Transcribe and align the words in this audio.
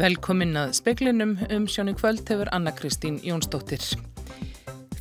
Velkomin 0.00 0.56
að 0.56 0.70
speklinum 0.78 1.34
um 1.52 1.66
sjónu 1.68 1.92
kvöld 1.98 2.22
hefur 2.30 2.48
Anna-Kristín 2.56 3.18
Jónsdóttir. 3.26 3.82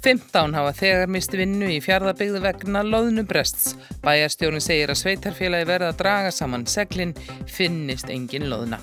15 0.03 0.55
hafa 0.55 0.73
þegar 0.75 1.11
misti 1.11 1.39
vinnu 1.39 1.69
í 1.71 1.79
fjárðabigðu 1.83 2.41
vegna 2.43 2.83
loðnu 2.83 3.23
brests. 3.27 3.77
Bæjarstjórun 4.03 4.63
segir 4.63 4.91
að 4.91 5.01
sveitarfélagi 5.03 5.67
verða 5.71 5.93
að 5.93 5.99
draga 6.03 6.31
saman 6.35 6.67
seglinn, 6.67 7.15
finnist 7.47 8.11
engin 8.11 8.49
loðna. 8.51 8.81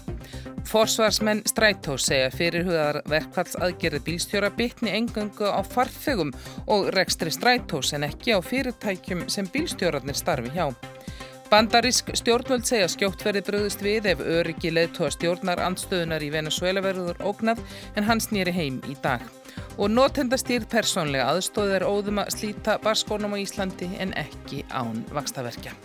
Forsvarsmenn 0.67 1.45
Strætós 1.47 2.09
segja 2.09 2.31
fyrirhugaðar 2.35 3.05
verkvalls 3.07 3.55
aðgerði 3.63 4.01
bílstjóra 4.09 4.51
bitni 4.51 4.91
engöngu 4.99 5.47
á 5.47 5.63
farþegum 5.63 6.33
og 6.67 6.91
rekstri 6.97 7.31
Strætós 7.31 7.93
en 7.95 8.07
ekki 8.09 8.35
á 8.35 8.43
fyrirtækjum 8.43 9.29
sem 9.31 9.47
bílstjórarnir 9.55 10.19
starfi 10.19 10.51
hjá. 10.57 10.73
Bandarísk 11.47 12.11
stjórnvöld 12.19 12.67
segja 12.67 12.91
skjótt 12.91 13.23
verið 13.23 13.47
bröðust 13.47 13.83
við 13.87 14.11
ef 14.11 14.23
öryggi 14.27 14.73
leðtóa 14.75 15.13
stjórnar 15.15 15.63
andstöðunar 15.63 16.25
í 16.27 16.33
Venezuela 16.35 16.83
verður 16.83 17.23
ógnað 17.23 17.63
en 17.95 18.09
hans 18.11 18.33
nýri 18.35 18.55
heim 18.57 18.81
í 18.91 18.99
dag. 19.03 19.23
Og 19.79 19.93
notendastýrð 19.95 20.67
persónlega 20.73 21.31
aðstóð 21.31 21.77
er 21.79 21.87
óðum 21.87 22.25
að 22.25 22.33
slíta 22.41 22.81
barskónum 22.83 23.39
á 23.39 23.43
Íslandi 23.45 23.93
en 24.03 24.17
ekki 24.19 24.65
án 24.75 25.05
vakstaverkja. 25.15 25.77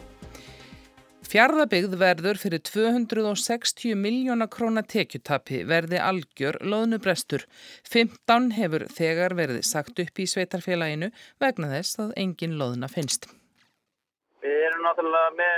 Fjarðabigð 1.31 1.93
verður 1.95 2.35
fyrir 2.41 2.59
260 2.67 3.93
miljóna 3.95 4.49
króna 4.51 4.81
tekjutapi 4.83 5.61
verði 5.69 6.01
algjör 6.03 6.57
loðnubrestur. 6.59 7.45
15 7.87 8.49
hefur 8.57 8.83
þegar 8.91 9.37
verið 9.39 9.61
sagt 9.63 10.01
upp 10.03 10.19
í 10.19 10.25
sveitarfélaginu 10.27 11.07
vegna 11.39 11.71
þess 11.71 12.01
að 12.03 12.11
engin 12.19 12.57
loðna 12.59 12.91
finnst. 12.91 13.29
Við 14.43 14.59
erum 14.67 14.83
náttúrulega 14.83 15.31
með 15.39 15.57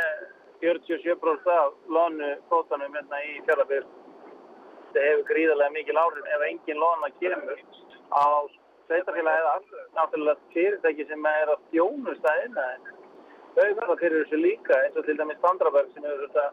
47% 0.62 1.52
af 1.58 1.74
lónu 1.98 2.30
kvotanum 2.52 2.94
hérna 2.94 3.26
í 3.26 3.36
fjárlabyrg. 3.48 4.00
Það 4.94 5.10
hefur 5.10 5.28
gríðarlega 5.34 5.78
mikil 5.80 6.02
áhrif 6.04 6.34
ef 6.38 6.50
engin 6.52 6.84
lóna 6.86 7.16
kemur 7.18 7.64
á 8.14 8.26
sveitarfélagið. 8.92 9.74
Náttúrulega 9.98 10.52
fyrirtæki 10.54 11.10
sem 11.10 11.32
er 11.34 11.58
að 11.58 11.72
þjónust 11.74 12.30
að 12.30 12.46
einna 12.46 12.68
þau 13.56 13.70
verða 13.80 13.98
fyrir 14.02 14.24
þessu 14.24 14.42
líka 14.42 14.82
eins 14.84 15.00
og 15.00 15.08
til 15.08 15.18
dæmis 15.20 15.40
Standraberg 15.42 15.94
sem 15.94 16.06
hefur 16.08 16.28
þetta 16.28 16.46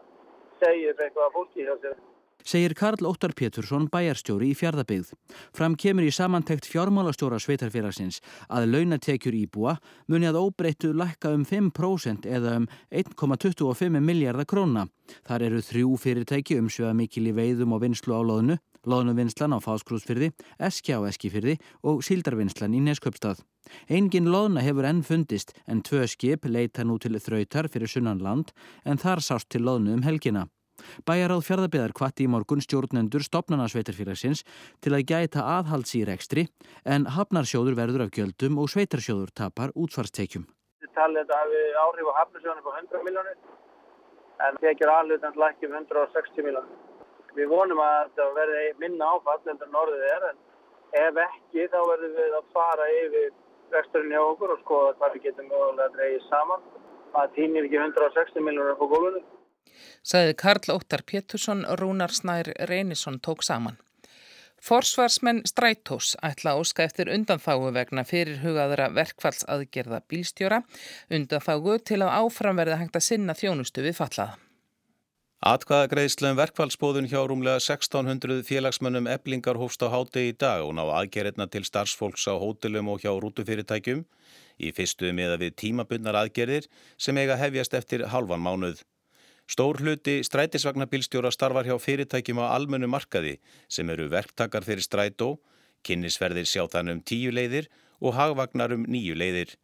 segið 0.61 1.05
eitthvað 1.05 1.35
fólki 1.37 1.67
hjá 1.67 1.75
sér 1.83 1.99
segir 2.45 2.73
Karl 2.73 3.05
Óttar 3.05 3.33
Pétursson 3.37 3.87
bæjarstjóri 3.91 4.51
í 4.51 4.57
fjardabigð. 4.57 5.11
Fram 5.55 5.75
kemur 5.79 6.07
í 6.07 6.13
samantekt 6.13 6.67
fjármálastjóra 6.69 7.39
sveitarfélagsins 7.41 8.21
að 8.49 8.69
launatekjur 8.73 9.37
íbúa 9.43 9.75
muni 10.11 10.29
að 10.29 10.39
óbreyttu 10.41 10.91
lækka 10.97 11.33
um 11.35 11.45
5% 11.45 12.25
eða 12.25 12.57
um 12.61 12.67
1,25 12.89 14.01
miljardar 14.01 14.49
króna. 14.49 14.87
Þar 15.27 15.47
eru 15.49 15.61
þrjú 15.65 15.95
fyrirtæki 16.01 16.59
umsveða 16.61 16.95
mikil 16.97 17.27
í 17.29 17.35
veiðum 17.35 17.75
og 17.75 17.83
vinslu 17.85 18.15
á 18.15 18.21
loðnu, 18.25 18.57
loðnuvinslan 18.87 19.55
á 19.55 19.59
Fáskrúsfyrði, 19.63 20.31
Eskja 20.59 20.99
á 20.99 21.07
Eskifyrði 21.09 21.57
og 21.83 22.01
Síldarvinslan 22.05 22.77
í 22.77 22.81
Nesköpstað. 22.85 23.43
Engin 23.89 24.31
loðna 24.33 24.63
hefur 24.65 24.87
enn 24.89 25.03
fundist 25.05 25.53
en 25.67 25.83
tvö 25.85 26.07
skip 26.09 26.47
leita 26.49 26.85
nú 26.85 26.97
til 26.99 27.17
þrautar 27.19 27.69
fyrir 27.69 27.91
sunnan 27.91 28.23
land 28.23 28.55
en 28.85 28.97
þar 28.97 29.21
sást 29.21 29.49
til 29.49 29.63
loðnu 29.67 29.93
um 29.97 30.03
helgina. 30.07 30.47
Bæjaráð 31.05 31.43
fjörðabiðar 31.45 31.93
kvatti 31.97 32.25
í 32.25 32.31
morgun 32.31 32.63
stjórnendur 32.63 33.21
stopnarnasveitarfélagsins 33.25 34.43
til 34.81 34.95
að 34.97 35.05
gæta 35.11 35.45
aðhalds 35.57 35.93
í 35.99 36.03
rekstri 36.07 36.47
en 36.85 37.05
hafnarsjóður 37.17 37.77
verður 37.77 38.07
af 38.07 38.13
gjöldum 38.17 38.57
og 38.61 38.71
sveitarsjóður 38.73 39.33
tapar 39.37 39.75
útsvarstekjum. 39.75 40.47
Þetta 40.81 40.95
talið 40.97 41.21
þetta 41.21 41.41
hafi 41.43 41.65
áhrif 41.85 42.09
á 42.09 42.13
hafnarsjóðunum 42.21 42.65
på 42.65 42.77
100 42.79 43.05
miljónir 43.07 43.37
en 44.47 44.57
tekjur 44.63 44.93
aðlutan 44.95 45.37
lækjum 45.43 45.77
160 45.83 46.47
miljónir. 46.47 46.90
Við 47.37 47.51
vonum 47.51 47.79
að 47.79 47.99
þetta 48.09 48.29
verði 48.35 48.63
minna 48.81 49.11
áfall 49.15 49.39
en 49.51 49.59
það 49.61 49.75
norðið 49.75 50.07
er 50.11 50.25
en 50.29 50.41
ef 51.01 51.19
ekki 51.25 51.67
þá 51.71 51.79
verðum 51.89 52.17
við 52.17 52.37
að 52.39 52.49
fara 52.55 52.87
yfir 53.01 53.29
reksturinn 53.75 54.15
hjá 54.15 54.23
okkur 54.23 54.55
og 54.55 54.63
skoða 54.63 54.95
hvað 54.99 55.13
við 55.15 55.27
getum 55.27 55.51
mögulega 55.51 55.87
að 55.87 55.95
dreyja 55.99 56.23
saman. 56.27 56.65
Það 57.11 57.37
týnir 57.37 57.67
ekki 57.67 57.79
160 57.79 58.45
miljónir 58.47 58.79
på 58.79 58.89
gólunum. 58.91 59.29
Saði 60.03 60.35
Karl 60.41 60.75
Óttar 60.75 61.03
Pétursson, 61.07 61.63
Rúnar 61.79 62.13
Snær 62.15 62.51
Reynisson 62.69 63.19
tók 63.23 63.43
saman. 63.47 63.79
Forsvarsmenn 64.61 65.41
Strætós 65.49 66.13
ætla 66.21 66.53
óska 66.59 66.83
eftir 66.85 67.09
undanfáu 67.09 67.71
vegna 67.73 68.03
fyrirhugaðra 68.05 68.91
verkfallsaðgerða 68.93 70.03
bílstjóra, 70.11 70.61
undanfáu 71.09 71.79
til 71.81 72.03
að 72.05 72.13
áframverða 72.19 72.77
hengt 72.83 72.99
að 72.99 73.07
sinna 73.07 73.33
þjónustu 73.33 73.81
við 73.87 73.97
fallaða. 73.97 74.37
Atkvaðagreðslu 75.41 76.27
um 76.29 76.35
verkfallsbóðun 76.37 77.07
hjá 77.09 77.17
rúmlega 77.25 77.57
1600 77.57 78.43
félagsmönnum 78.45 79.07
eblingar 79.09 79.57
hófst 79.57 79.81
á 79.81 79.89
háti 79.89 80.27
í 80.29 80.35
dag 80.37 80.61
og 80.61 80.75
ná 80.77 80.83
aðgerðina 80.85 81.47
til 81.49 81.63
starfsfólks 81.65 82.27
á 82.29 82.37
hótelum 82.37 82.91
og 82.93 83.01
hjá 83.01 83.09
rútufyrirtækjum 83.09 84.03
í 84.61 84.69
fyrstu 84.77 85.09
meða 85.17 85.39
við 85.41 85.55
tímabundnar 85.63 86.19
aðgerðir 86.19 86.67
sem 86.93 87.17
eiga 87.17 87.39
hefjast 87.41 87.73
eftir 87.73 88.05
halvan 88.13 88.45
mánuð. 88.45 88.83
Stór 89.49 89.81
hluti 89.81 90.19
strætisvagnabílstjóra 90.29 91.33
starfar 91.33 91.65
hjá 91.65 91.79
fyrirtækjum 91.81 92.43
á 92.45 92.53
almennu 92.53 92.91
markaði 92.93 93.39
sem 93.65 93.89
eru 93.89 94.11
verktakar 94.13 94.61
fyrir 94.61 94.85
strætó, 94.85 95.39
kynnisverðir 95.81 96.45
sjá 96.45 96.67
þann 96.69 96.93
um 96.93 97.01
tíu 97.01 97.33
leiðir 97.33 97.65
og 97.97 98.13
hagvagnar 98.13 98.77
um 98.77 98.85
nýju 98.85 99.17
leiðir. 99.17 99.57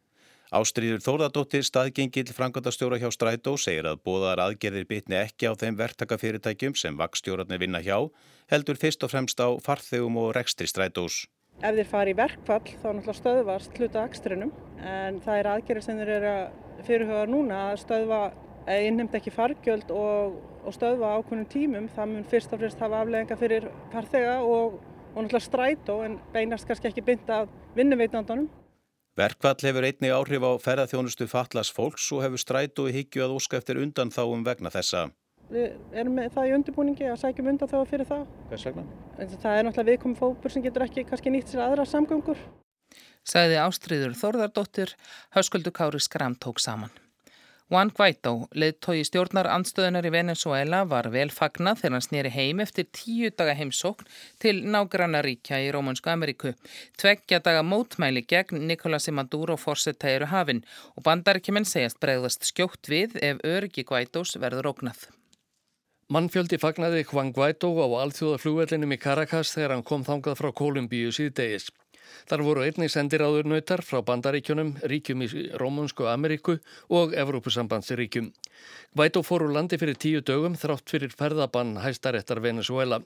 Ástriður 0.48 1.02
Þórðardóttir, 1.04 1.60
staðgengill 1.60 2.30
frangandastjóra 2.32 2.96
hjá 2.96 3.10
strætó, 3.12 3.52
segir 3.60 3.84
að 3.84 3.98
bóðar 4.00 4.40
aðgerðir 4.40 4.86
bitni 4.88 5.18
ekki 5.20 5.44
á 5.44 5.52
þeim 5.52 5.76
verktakafyrirtækjum 5.76 6.72
sem 6.72 6.96
vakstjórarnir 6.96 7.60
vinna 7.60 7.82
hjá, 7.84 8.08
heldur 8.48 8.78
fyrst 8.80 9.04
og 9.04 9.12
fremst 9.12 9.36
á 9.44 9.52
farþegum 9.60 10.16
og 10.16 10.30
rekstri 10.32 10.64
strætós. 10.64 11.26
Ef 11.60 11.76
þeir 11.76 11.90
fari 11.90 12.14
í 12.14 12.16
verkfall 12.16 12.64
þá 12.64 12.86
náttúrulega 12.86 13.18
stöðvast 13.18 13.76
hluta 13.76 14.04
ekstrinum 14.08 14.52
en 14.80 15.18
það 15.20 15.40
er 15.42 15.48
aðgerðir 15.52 15.84
sem 15.84 16.00
þeir 16.00 16.12
eru 16.14 16.32
fyrirhuga 16.86 17.26
núna 17.28 17.58
að 17.66 17.82
stöðva 17.82 18.20
innhemd 18.72 19.18
ekki 19.18 19.34
fargjöld 19.34 19.92
og, 19.92 20.38
og 20.64 20.76
stöðva 20.78 21.10
ákveðnum 21.18 21.50
tímum, 21.52 21.90
það 21.92 22.14
mun 22.14 22.24
fyrst 22.30 22.54
og 22.56 22.62
fremst 22.62 22.80
hafa 22.80 23.02
aflegginga 23.02 23.36
fyrir 23.42 23.68
farþega 23.92 24.38
og, 24.46 24.80
og 25.12 25.20
náttúrulega 25.20 25.44
strætó 25.44 25.98
en 26.06 26.16
beinast 26.32 26.64
kannski 26.64 26.88
ekki 26.88 27.04
bynd. 27.04 27.28
Verkvall 29.18 29.58
hefur 29.66 29.82
einni 29.82 30.12
áhrif 30.14 30.44
á 30.46 30.50
ferðarþjónustu 30.62 31.26
fallas 31.26 31.72
fólks 31.74 32.04
og 32.14 32.20
hefur 32.22 32.38
strætó 32.38 32.84
í 32.86 32.92
higgju 32.94 33.24
að 33.24 33.32
óska 33.34 33.58
eftir 33.58 33.80
undanþáum 33.82 34.44
vegna 34.46 34.70
þessa. 34.70 35.08
Við 35.50 35.74
erum 35.98 36.14
með 36.20 36.28
það 36.36 36.46
í 36.46 36.52
undirbúningi 36.58 37.08
að 37.10 37.18
sækjum 37.24 37.50
undanþáu 37.54 37.82
fyrir 37.90 38.06
það. 38.06 38.22
Hvers 38.52 38.68
vegna? 38.68 38.84
Það 39.16 39.56
er 39.56 39.66
náttúrulega 39.66 39.88
viðkominn 39.90 40.20
fókbur 40.20 40.54
sem 40.54 40.62
getur 40.68 40.86
ekki 40.86 41.06
kannski 41.08 41.34
nýtt 41.34 41.50
sér 41.50 41.64
aðra 41.66 41.88
samgöngur. 41.88 42.46
Sæði 43.26 43.58
Ástriður 43.64 44.14
Þorðardóttir, 44.22 44.94
Hauskuldu 45.34 45.74
Kári 45.74 45.98
Skram 46.04 46.38
tók 46.38 46.62
saman. 46.62 46.94
Juan 47.68 47.90
Guaidó, 47.92 48.46
leðtói 48.56 49.02
stjórnar 49.04 49.44
anstöðunar 49.52 50.06
í 50.08 50.12
Venezuela, 50.14 50.78
var 50.88 51.10
vel 51.12 51.28
fagnað 51.28 51.82
þegar 51.82 51.94
hann 51.94 52.04
snýri 52.06 52.30
heim 52.32 52.62
eftir 52.64 52.86
tíu 52.96 53.28
daga 53.28 53.52
heimsókn 53.58 54.08
til 54.40 54.62
nágrannaríkja 54.72 55.58
í 55.66 55.66
Rómansku 55.76 56.08
Ameríku. 56.08 56.54
Tveggja 56.96 57.42
daga 57.44 57.60
mótmæli 57.60 58.22
gegn 58.24 58.64
Nicolasi 58.70 59.12
Maduro 59.12 59.58
fórsetta 59.60 60.08
eru 60.08 60.30
hafinn 60.32 60.62
og 60.96 61.04
bandaríkjumenn 61.10 61.68
segjast 61.68 62.00
bregðast 62.00 62.48
skjótt 62.48 62.88
við 62.88 63.20
ef 63.20 63.44
öryggi 63.44 63.84
Guaidós 63.84 64.38
verður 64.40 64.70
ógnað. 64.72 65.04
Mannfjöldi 66.08 66.56
fagnaði 66.56 67.04
Juan 67.04 67.34
Guaidó 67.36 67.74
á 67.84 67.86
alþjóðaflúvellinum 68.06 68.96
í 68.96 69.00
Caracas 69.02 69.52
þegar 69.52 69.76
hann 69.76 69.84
kom 69.84 70.08
þangað 70.08 70.40
frá 70.40 70.54
Kolumbíu 70.56 71.12
síðdegis. 71.12 71.68
Þar 72.28 72.42
voru 72.46 72.64
einnig 72.66 72.92
sendiráður 72.92 73.48
nautar 73.50 73.82
frá 73.86 74.02
bandaríkjunum, 74.04 74.74
ríkjum 74.90 75.24
í 75.24 75.28
Rómunsku 75.60 76.08
Ameríku 76.10 76.58
og 76.88 77.14
Evrópusambandsríkjum. 77.16 78.32
Vætó 78.98 79.22
fór 79.22 79.46
úr 79.46 79.54
landi 79.54 79.78
fyrir 79.80 79.98
tíu 80.00 80.20
dögum 80.20 80.56
þrátt 80.58 80.90
fyrir 80.90 81.14
ferðabann 81.14 81.78
hæstarettar 81.84 82.42
Venezuela. 82.44 83.00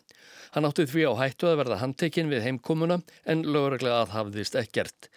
Hann 0.55 0.69
átti 0.69 0.88
því 0.88 1.06
á 1.11 1.12
hættu 1.21 1.50
að 1.50 1.61
verða 1.62 1.81
handtekinn 1.82 2.32
við 2.32 2.47
heimkomuna 2.47 3.03
en 3.25 3.47
lögreglega 3.47 4.03
aðhafðist 4.06 4.59
ekkert. 4.59 5.11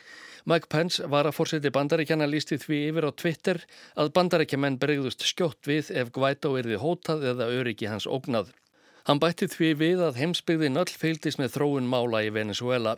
Mike 0.45 0.69
Pence 0.69 1.07
var 1.09 1.25
að 1.25 1.39
fórseti 1.39 1.71
bandaríkjana 1.73 2.27
lísti 2.29 2.59
því 2.61 2.81
yfir 2.91 3.07
á 3.09 3.11
Twitter 3.17 3.61
að 3.97 4.11
bandaríkjaman 4.13 4.77
bregðust 4.77 5.25
skjótt 5.25 5.65
við 5.65 5.89
ef 5.89 6.11
Gvætó 6.13 6.51
erði 6.59 6.77
hótað 6.77 7.25
eða 7.31 7.49
öryggi 7.49 7.89
hans 7.89 8.05
ógnað. 8.05 8.51
Hann 9.09 9.21
bætti 9.21 9.45
því 9.49 9.71
við 9.77 9.99
að 10.05 10.19
heimsbyggðin 10.21 10.79
öll 10.81 10.91
feildis 11.01 11.39
með 11.41 11.55
þróun 11.55 11.89
mála 11.89 12.23
í 12.25 12.31
Venezuela. 12.33 12.95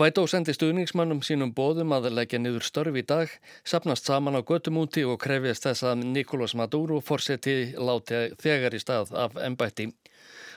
Vætó 0.00 0.24
sendi 0.30 0.54
stuðningsmannum 0.56 1.20
sínum 1.26 1.52
bóðum 1.54 1.92
að 1.96 2.10
leggja 2.16 2.40
niður 2.40 2.64
störf 2.66 2.96
í 2.96 3.02
dag, 3.06 3.30
sapnast 3.64 4.08
saman 4.08 4.38
á 4.38 4.42
göttumúti 4.42 5.04
og 5.04 5.20
krefjast 5.22 5.68
þess 5.68 5.86
að 5.90 6.06
Nicolás 6.14 6.56
Maduro 6.58 7.00
fórseti 7.04 7.74
láti 7.76 8.26
þegar 8.40 8.74
í 8.74 8.80
stað 8.82 9.12
af 9.26 9.36
ennbætti. 9.36 9.90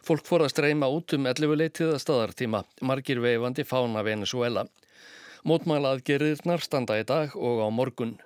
Fólk 0.08 0.24
fór 0.30 0.46
að 0.46 0.54
streyma 0.54 0.88
út 0.94 1.14
um 1.18 1.28
11 1.28 1.60
leitiða 1.60 2.00
staðartíma, 2.00 2.64
margir 2.82 3.20
veifandi 3.20 3.68
fána 3.68 4.06
Venezuela. 4.08 4.64
Mótmæla 5.48 5.94
aðgerirnar 5.96 6.64
standa 6.64 6.98
í 7.00 7.04
dag 7.08 7.36
og 7.36 7.62
á 7.64 7.70
morgun. 7.72 8.18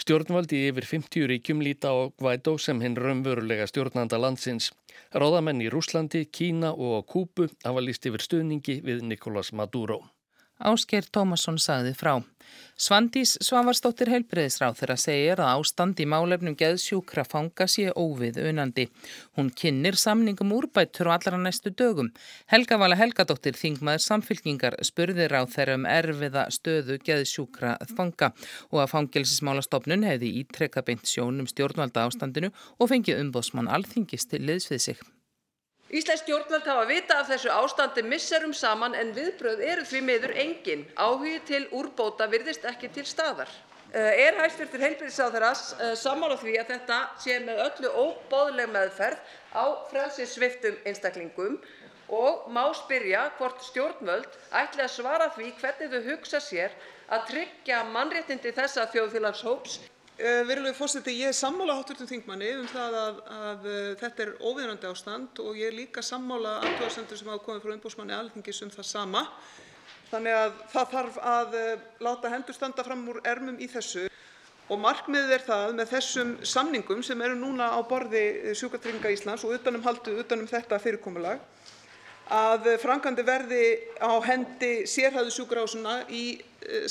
Stjórnvaldi 0.00 0.62
yfir 0.68 0.86
50 0.88 1.26
ríkjum 1.30 1.64
líta 1.64 1.92
á 1.92 2.12
Guaidó 2.20 2.56
sem 2.60 2.80
hinn 2.84 2.96
raunverulega 2.96 3.66
stjórnanda 3.68 4.20
landsins. 4.20 4.70
Ráðamenn 5.12 5.64
í 5.64 5.72
Rúslandi, 5.72 6.26
Kína 6.28 6.72
og 6.76 7.06
Kúbu 7.08 7.48
hafa 7.64 7.84
líst 7.84 8.08
yfir 8.08 8.24
stuðningi 8.24 8.80
við 8.84 9.04
Nicolás 9.08 9.52
Maduro. 9.52 10.02
Ásker 10.60 11.06
Tómasson 11.08 11.58
sagði 11.58 11.94
frá. 11.96 12.18
Svandís 12.80 13.34
Svavarsdóttir 13.44 14.08
heilbreyðisráð 14.08 14.78
þeirra 14.78 14.96
segir 15.00 15.40
að 15.42 15.50
ástand 15.58 16.00
í 16.00 16.06
málefnum 16.08 16.56
geðsjúkra 16.56 17.26
fanga 17.28 17.66
sé 17.68 17.90
óvið 17.92 18.40
unandi. 18.48 18.86
Hún 19.36 19.50
kynir 19.52 19.98
samningum 20.00 20.54
úrbættur 20.56 21.10
á 21.12 21.18
allra 21.18 21.36
næstu 21.36 21.74
dögum. 21.76 22.08
Helga 22.48 22.80
Vala 22.80 22.96
Helgadóttir 22.96 23.58
þingmaður 23.60 24.06
samfylkingar 24.06 24.78
spurði 24.88 25.28
ráð 25.28 25.52
þeirra 25.58 25.76
um 25.76 25.86
erfiða 25.92 26.48
stöðu 26.56 26.98
geðsjúkra 27.04 27.76
fanga 27.92 28.32
og 28.70 28.80
að 28.80 28.92
fangilsismálastofnun 28.96 30.08
hefði 30.08 30.34
ítrekka 30.40 30.84
beint 30.86 31.04
sjónum 31.04 31.48
stjórnvalda 31.52 32.08
ástandinu 32.08 32.54
og 32.78 32.92
fengið 32.94 33.24
umbóðsmann 33.26 33.68
alþingist 33.68 34.32
til 34.32 34.46
liðs 34.48 34.72
við 34.72 34.86
sig. 34.88 35.08
Íslensk 35.90 36.22
stjórnvöld 36.22 36.68
hafa 36.70 36.84
vita 36.86 37.16
af 37.18 37.26
þessu 37.32 37.50
ástandi 37.50 38.04
misserum 38.06 38.52
saman 38.54 38.94
en 38.94 39.08
viðbröð 39.16 39.62
eru 39.72 39.82
því 39.82 40.02
miður 40.06 40.34
engin. 40.38 40.84
Áhugi 40.94 41.40
til 41.48 41.64
úrbóta 41.74 42.28
virðist 42.30 42.62
ekki 42.70 42.92
til 42.94 43.02
staðar. 43.10 43.50
Eh, 43.90 44.20
er 44.28 44.38
hæstvirtur 44.38 44.84
heilbyrðisáþaras 44.84 45.62
eh, 45.74 45.96
sammála 45.98 46.36
því 46.38 46.54
að 46.60 46.68
þetta 46.76 46.98
sé 47.18 47.40
með 47.42 47.62
öllu 47.64 47.90
óbóðleg 48.04 48.70
meðferð 48.70 49.34
á 49.50 49.66
frelsissviftum 49.90 50.78
einstaklingum 50.86 51.58
og 52.06 52.46
má 52.54 52.68
spyrja 52.78 53.24
hvort 53.40 53.58
stjórnvöld 53.66 54.38
ætli 54.62 54.86
að 54.86 54.94
svara 54.94 55.26
því 55.34 55.50
hvernig 55.58 55.90
þau 55.90 56.06
hugsa 56.06 56.38
sér 56.38 56.78
að 57.10 57.26
tryggja 57.32 57.82
mannréttindi 57.90 58.54
þessa 58.54 58.86
þjóðfélagshóps 58.94 59.80
Eh, 60.20 60.42
virðulegi 60.44 60.76
forseti, 60.76 61.12
ég 61.16 61.30
er 61.30 61.36
sammála 61.36 61.78
hátturtum 61.78 62.04
þingmanni 62.04 62.50
um 62.58 62.66
að, 62.76 63.20
uh, 63.24 63.68
þetta 63.96 64.20
er 64.26 64.32
óviðrandi 64.44 64.88
ástand 64.90 65.38
og 65.40 65.56
ég 65.56 65.70
er 65.70 65.76
líka 65.78 66.02
sammála 66.04 66.58
athugasemdur 66.58 67.16
sem 67.16 67.28
hafa 67.30 67.40
komið 67.46 67.62
frá 67.62 67.72
umbúsmanni 67.72 68.12
alþingis 68.12 68.58
um 68.66 68.72
það 68.74 68.84
sama. 68.84 69.22
Þannig 70.10 70.36
að 70.36 70.58
það 70.74 70.90
þarf 70.90 71.16
að 71.24 71.56
uh, 71.56 71.86
láta 72.04 72.32
hendur 72.34 72.56
standa 72.58 72.84
fram 72.84 73.06
úr 73.08 73.20
ermum 73.24 73.56
í 73.56 73.68
þessu 73.72 74.02
og 74.68 74.82
markmiðið 74.82 75.32
er 75.38 75.46
það 75.46 75.72
með 75.78 75.88
þessum 75.94 76.34
samningum 76.52 77.00
sem 77.06 77.24
eru 77.24 77.38
núna 77.40 77.70
á 77.72 77.80
borði 77.80 78.52
sjúkratrygginga 78.60 79.14
Íslands 79.14 79.46
og 79.48 79.56
utanum 79.56 79.86
haldu 79.88 80.18
utanum 80.20 80.50
þetta 80.50 80.82
fyrirkomulag 80.84 81.40
að 82.28 82.68
framkvæmdi 82.84 83.24
verði 83.24 83.62
á 84.04 84.12
hendi 84.28 84.84
sérhæðu 84.84 85.32
sjúkrahúsuna 85.38 85.96
í 86.12 86.26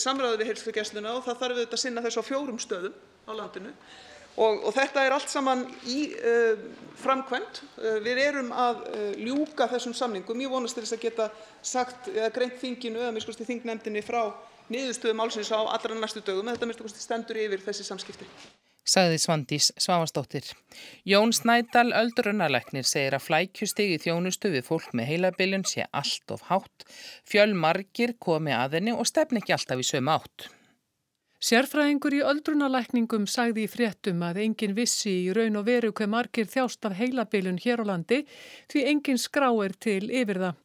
samræðu 0.01 0.41
við 0.41 0.51
heilsugæsluna 0.51 1.13
og 1.13 1.23
það 1.29 1.39
þarf 1.43 1.55
auðvitað 1.59 1.77
að 1.77 1.83
sinna 1.85 2.05
þessu 2.07 2.25
á 2.25 2.29
fjórum 2.31 2.59
stöðum 2.59 2.97
á 3.29 3.33
landinu. 3.37 3.73
Og, 4.39 4.61
og 4.69 4.71
þetta 4.75 5.03
er 5.03 5.13
allt 5.15 5.31
saman 5.31 5.65
í 5.89 5.97
uh, 6.15 6.61
framkvæmt. 7.01 7.63
Uh, 7.79 7.97
við 8.05 8.21
erum 8.23 8.53
að 8.55 8.85
uh, 8.87 9.09
ljúka 9.19 9.67
þessum 9.71 9.95
samningum. 9.97 10.39
Ég 10.39 10.51
vonast 10.51 10.77
til 10.77 10.85
þess 10.85 10.95
að 10.95 11.03
geta 11.07 11.27
sagt 11.61 12.07
eða 12.13 12.31
greint 12.35 12.55
þinginu 12.61 13.03
eða 13.03 13.15
miskusti 13.17 13.47
þingnefndinni 13.49 14.05
frá 14.05 14.29
niðurstöðu 14.71 15.17
málsins 15.17 15.51
á 15.51 15.59
allra 15.59 15.97
næstu 15.97 16.23
dögum. 16.23 16.47
Þetta 16.53 16.71
miskusti 16.71 17.03
stendur 17.03 17.41
yfir 17.41 17.65
þessi 17.65 17.87
samskipti. 17.87 18.29
Sagði 18.89 19.19
Svandís 19.21 19.67
Svavastóttir. 19.77 20.47
Jón 21.05 21.33
Snædal 21.35 21.91
öldrunarleiknir 21.93 22.87
segir 22.87 23.17
að 23.17 23.27
flækjustigi 23.27 23.99
þjónustu 24.05 24.49
við 24.55 24.65
fólk 24.65 24.95
með 24.97 25.11
heilabilun 25.11 25.65
sé 25.67 25.85
allt 25.91 26.33
of 26.33 26.47
hátt. 26.47 26.87
Fjöl 27.27 27.51
margir 27.53 28.15
komi 28.17 28.55
að 28.55 28.79
henni 28.79 28.95
og 28.95 29.05
stefn 29.09 29.41
ekki 29.41 29.53
alltaf 29.57 29.83
í 29.83 29.85
sömu 29.85 30.15
átt. 30.15 30.47
Sérfræðingur 31.39 32.11
í 32.17 32.17
öldrunalækningum 32.27 33.23
sagði 33.31 33.63
í 33.63 33.69
fréttum 33.71 34.19
að 34.27 34.41
engin 34.43 34.73
vissi 34.75 35.13
í 35.21 35.33
raun 35.35 35.55
og 35.55 35.69
veru 35.69 35.93
hver 35.95 36.09
margir 36.11 36.49
þjást 36.51 36.83
af 36.89 36.97
heilabilun 36.99 37.61
hér 37.63 37.79
á 37.79 37.85
landi 37.87 38.25
því 38.67 38.81
engin 38.91 39.21
skrá 39.23 39.47
er 39.63 39.71
til 39.85 40.09
yfir 40.11 40.41
það. 40.41 40.57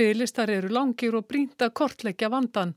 Bylistar 0.00 0.52
eru 0.54 0.70
langir 0.72 1.16
og 1.18 1.26
brínta 1.28 1.68
kortleggja 1.68 2.30
vandan. 2.32 2.72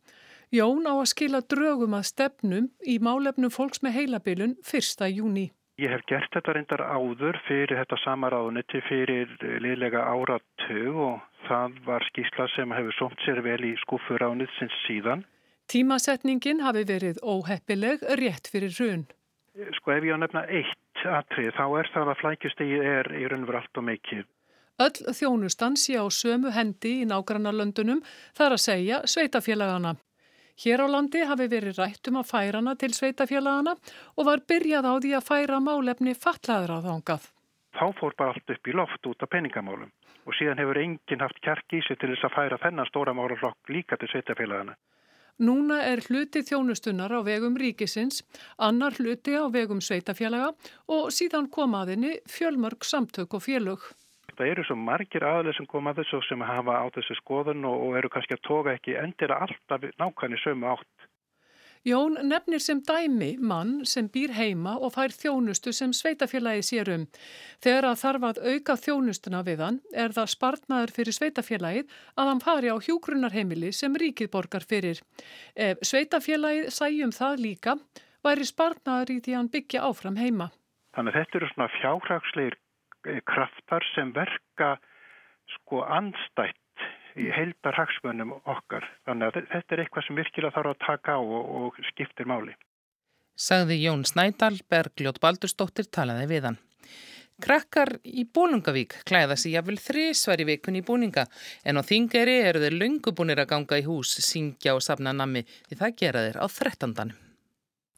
Jón 0.51 0.83
á 0.91 0.99
að 0.99 1.07
skila 1.13 1.39
drögum 1.53 1.95
að 1.95 2.09
stefnum 2.09 2.67
í 2.83 2.97
málefnum 2.99 3.55
fólks 3.55 3.79
með 3.79 3.95
heilabilun 4.01 4.57
1. 4.67 5.07
júni. 5.15 5.47
Ég 5.79 5.95
hef 5.95 6.03
gert 6.11 6.35
þetta 6.35 6.51
reyndar 6.51 6.83
áður 6.83 7.39
fyrir 7.47 7.79
þetta 7.79 8.01
samaráðuniti 8.03 8.83
fyrir 8.89 9.31
liðlega 9.63 10.03
áratug 10.03 10.99
og 10.99 11.23
það 11.47 11.79
var 11.87 12.03
skísla 12.11 12.51
sem 12.57 12.75
hefur 12.75 12.99
somt 12.99 13.23
sér 13.23 13.39
vel 13.45 13.61
í 13.63 13.73
skúfuránið 13.87 14.51
sinns 14.59 14.79
síðan. 14.83 15.23
Tímasetningin 15.67 16.61
hafi 16.63 16.85
verið 16.87 17.17
óheppileg 17.27 18.03
rétt 18.19 18.45
fyrir 18.47 18.71
hrun. 18.77 19.01
Sko 19.75 19.91
ef 19.91 20.05
ég 20.07 20.15
á 20.15 20.19
nefna 20.21 20.45
eitt 20.47 21.01
atrið 21.03 21.49
þá 21.57 21.65
er 21.79 21.89
það 21.91 22.11
að 22.11 22.19
flækjustegið 22.21 22.85
er 22.91 23.09
í 23.19 23.23
raunver 23.27 23.57
allt 23.59 23.79
og 23.81 23.85
meikið. 23.89 24.23
Öll 24.79 25.13
þjónustan 25.17 25.75
sé 25.75 25.97
á 25.99 26.07
sömu 26.07 26.53
hendi 26.55 27.01
í 27.01 27.07
nágrannarlöndunum 27.09 27.99
þar 28.37 28.55
að 28.55 28.63
segja 28.63 29.01
sveitafélagana. 29.11 29.95
Hér 30.63 30.85
á 30.85 30.87
landi 30.87 31.25
hafi 31.27 31.49
verið 31.51 31.81
rætt 31.81 32.07
um 32.09 32.21
að 32.21 32.29
færa 32.31 32.61
hana 32.61 32.75
til 32.79 32.93
sveitafélagana 32.95 33.75
og 34.15 34.27
var 34.29 34.45
byrjað 34.47 34.87
á 34.87 34.93
því 35.03 35.15
að 35.19 35.27
færa 35.27 35.59
málefni 35.61 36.15
fatlaður 36.15 36.77
á 36.77 36.79
þángað. 36.87 37.23
Þá 37.75 37.85
fór 37.99 38.15
bara 38.17 38.33
allt 38.33 38.55
upp 38.55 38.71
í 38.71 38.77
loft 38.77 39.09
út 39.11 39.25
af 39.25 39.35
peningamálum 39.35 39.91
og 40.23 40.35
síðan 40.39 40.63
hefur 40.63 40.79
enginn 40.79 41.25
haft 41.25 41.43
kjark 41.43 41.75
í 41.75 41.83
sig 41.83 41.99
til 41.99 42.13
þess 42.13 42.29
að 42.29 42.37
færa 42.39 42.61
þennan 42.63 42.87
stóra 42.87 43.13
málaflokk 43.17 43.73
líka 43.73 43.99
til 43.99 44.09
sveitafélagana. 44.13 44.79
Núna 45.37 45.83
er 45.85 46.01
hluti 46.07 46.41
þjónustunar 46.41 47.13
á 47.13 47.21
vegum 47.21 47.57
ríkisins, 47.61 48.23
annar 48.57 48.95
hluti 48.97 49.35
á 49.37 49.45
vegum 49.53 49.83
sveitafélaga 49.85 50.49
og 50.89 51.11
síðan 51.13 51.45
komaðinni 51.53 52.15
fjölmörg 52.25 52.81
samtök 52.81 53.37
og 53.37 53.45
félög. 53.45 53.83
Það 54.33 54.49
eru 54.53 54.63
svo 54.65 54.77
margir 54.81 55.25
aðlega 55.25 55.57
sem 55.57 55.69
koma 55.69 55.93
að 55.93 56.01
þessu 56.01 56.23
sem 56.25 56.41
hafa 56.45 56.79
á 56.81 56.85
þessu 56.93 57.19
skoðun 57.21 57.69
og 57.69 57.95
eru 57.97 58.09
kannski 58.13 58.33
að 58.33 58.43
toga 58.49 58.73
ekki 58.77 58.97
endir 58.97 59.33
að 59.33 59.47
alltaf 59.47 59.85
nákvæmni 60.01 60.41
sömu 60.41 60.73
átt. 60.73 61.07
Jón 61.85 62.17
nefnir 62.29 62.61
sem 62.63 62.81
dæmi 62.81 63.37
mann 63.39 63.85
sem 63.85 64.09
býr 64.09 64.33
heima 64.37 64.75
og 64.77 64.93
fær 64.95 65.13
þjónustu 65.13 65.73
sem 65.75 65.93
sveitafélagi 65.93 66.65
sérum. 66.65 67.05
Þegar 67.63 67.89
að 67.91 68.01
þarf 68.01 68.27
að 68.29 68.41
auka 68.51 68.77
þjónustuna 68.81 69.43
við 69.47 69.63
hann 69.65 69.79
er 69.93 70.15
það 70.15 70.31
spartnaður 70.33 70.93
fyrir 70.97 71.17
sveitafélagið 71.19 71.95
að 72.17 72.31
hann 72.31 72.43
fari 72.43 72.73
á 72.73 72.77
hjúgrunarheimili 72.77 73.71
sem 73.71 73.95
ríkið 73.95 74.31
borgar 74.33 74.65
fyrir. 74.67 75.01
Ef 75.55 75.81
sveitafélagið 75.85 76.69
sæjum 76.73 77.15
það 77.15 77.41
líka, 77.45 77.77
væri 78.25 78.47
spartnaður 78.47 79.15
í 79.15 79.19
því 79.25 79.37
hann 79.37 79.51
byggja 79.53 79.83
áfram 79.87 80.21
heima. 80.21 80.51
Þannig 80.97 81.13
að 81.13 81.19
þetta 81.21 81.37
eru 81.37 81.51
svona 81.53 81.73
fjárhagsleir 81.77 82.61
kraftar 83.29 83.85
sem 83.93 84.11
verka 84.15 84.77
sko 85.53 85.83
anstætt 85.85 86.57
í 87.17 87.27
heildar 87.33 87.75
hagsmönnum 87.77 88.35
okkar. 88.37 88.85
Þannig 89.07 89.29
að 89.31 89.49
þetta 89.51 89.75
er 89.75 89.83
eitthvað 89.83 90.07
sem 90.07 90.21
virkilega 90.21 90.55
þarf 90.55 90.73
að 90.73 90.79
taka 90.85 91.17
á 91.17 91.21
og, 91.21 91.51
og 91.59 91.81
skiptir 91.91 92.29
máli. 92.29 92.55
Sagði 93.37 93.77
Jón 93.83 94.05
Snædal, 94.07 94.55
Bergljót 94.69 95.19
Baldurstóttir 95.21 95.89
talaði 95.93 96.29
við 96.31 96.49
hann. 96.49 96.57
Krakkar 97.37 97.99
í 98.01 98.23
Bólungavík 98.33 98.95
klæða 99.05 99.35
sig 99.37 99.53
jafnvel 99.53 99.77
þrísvar 99.77 100.41
í 100.41 100.47
vikun 100.47 100.79
í 100.79 100.81
búninga 100.81 101.27
en 101.61 101.77
á 101.77 101.85
þingari 101.85 102.39
eru 102.47 102.63
þeir 102.63 102.77
lungubúnir 102.81 103.43
að 103.43 103.51
ganga 103.51 103.77
í 103.77 103.85
hús, 103.85 104.15
syngja 104.25 104.73
og 104.73 104.81
safna 104.81 105.13
nammi 105.13 105.43
því 105.67 105.77
það 105.77 105.95
gera 106.01 106.25
þeir 106.25 106.41
á 106.41 106.45
þrettandanum. 106.49 107.19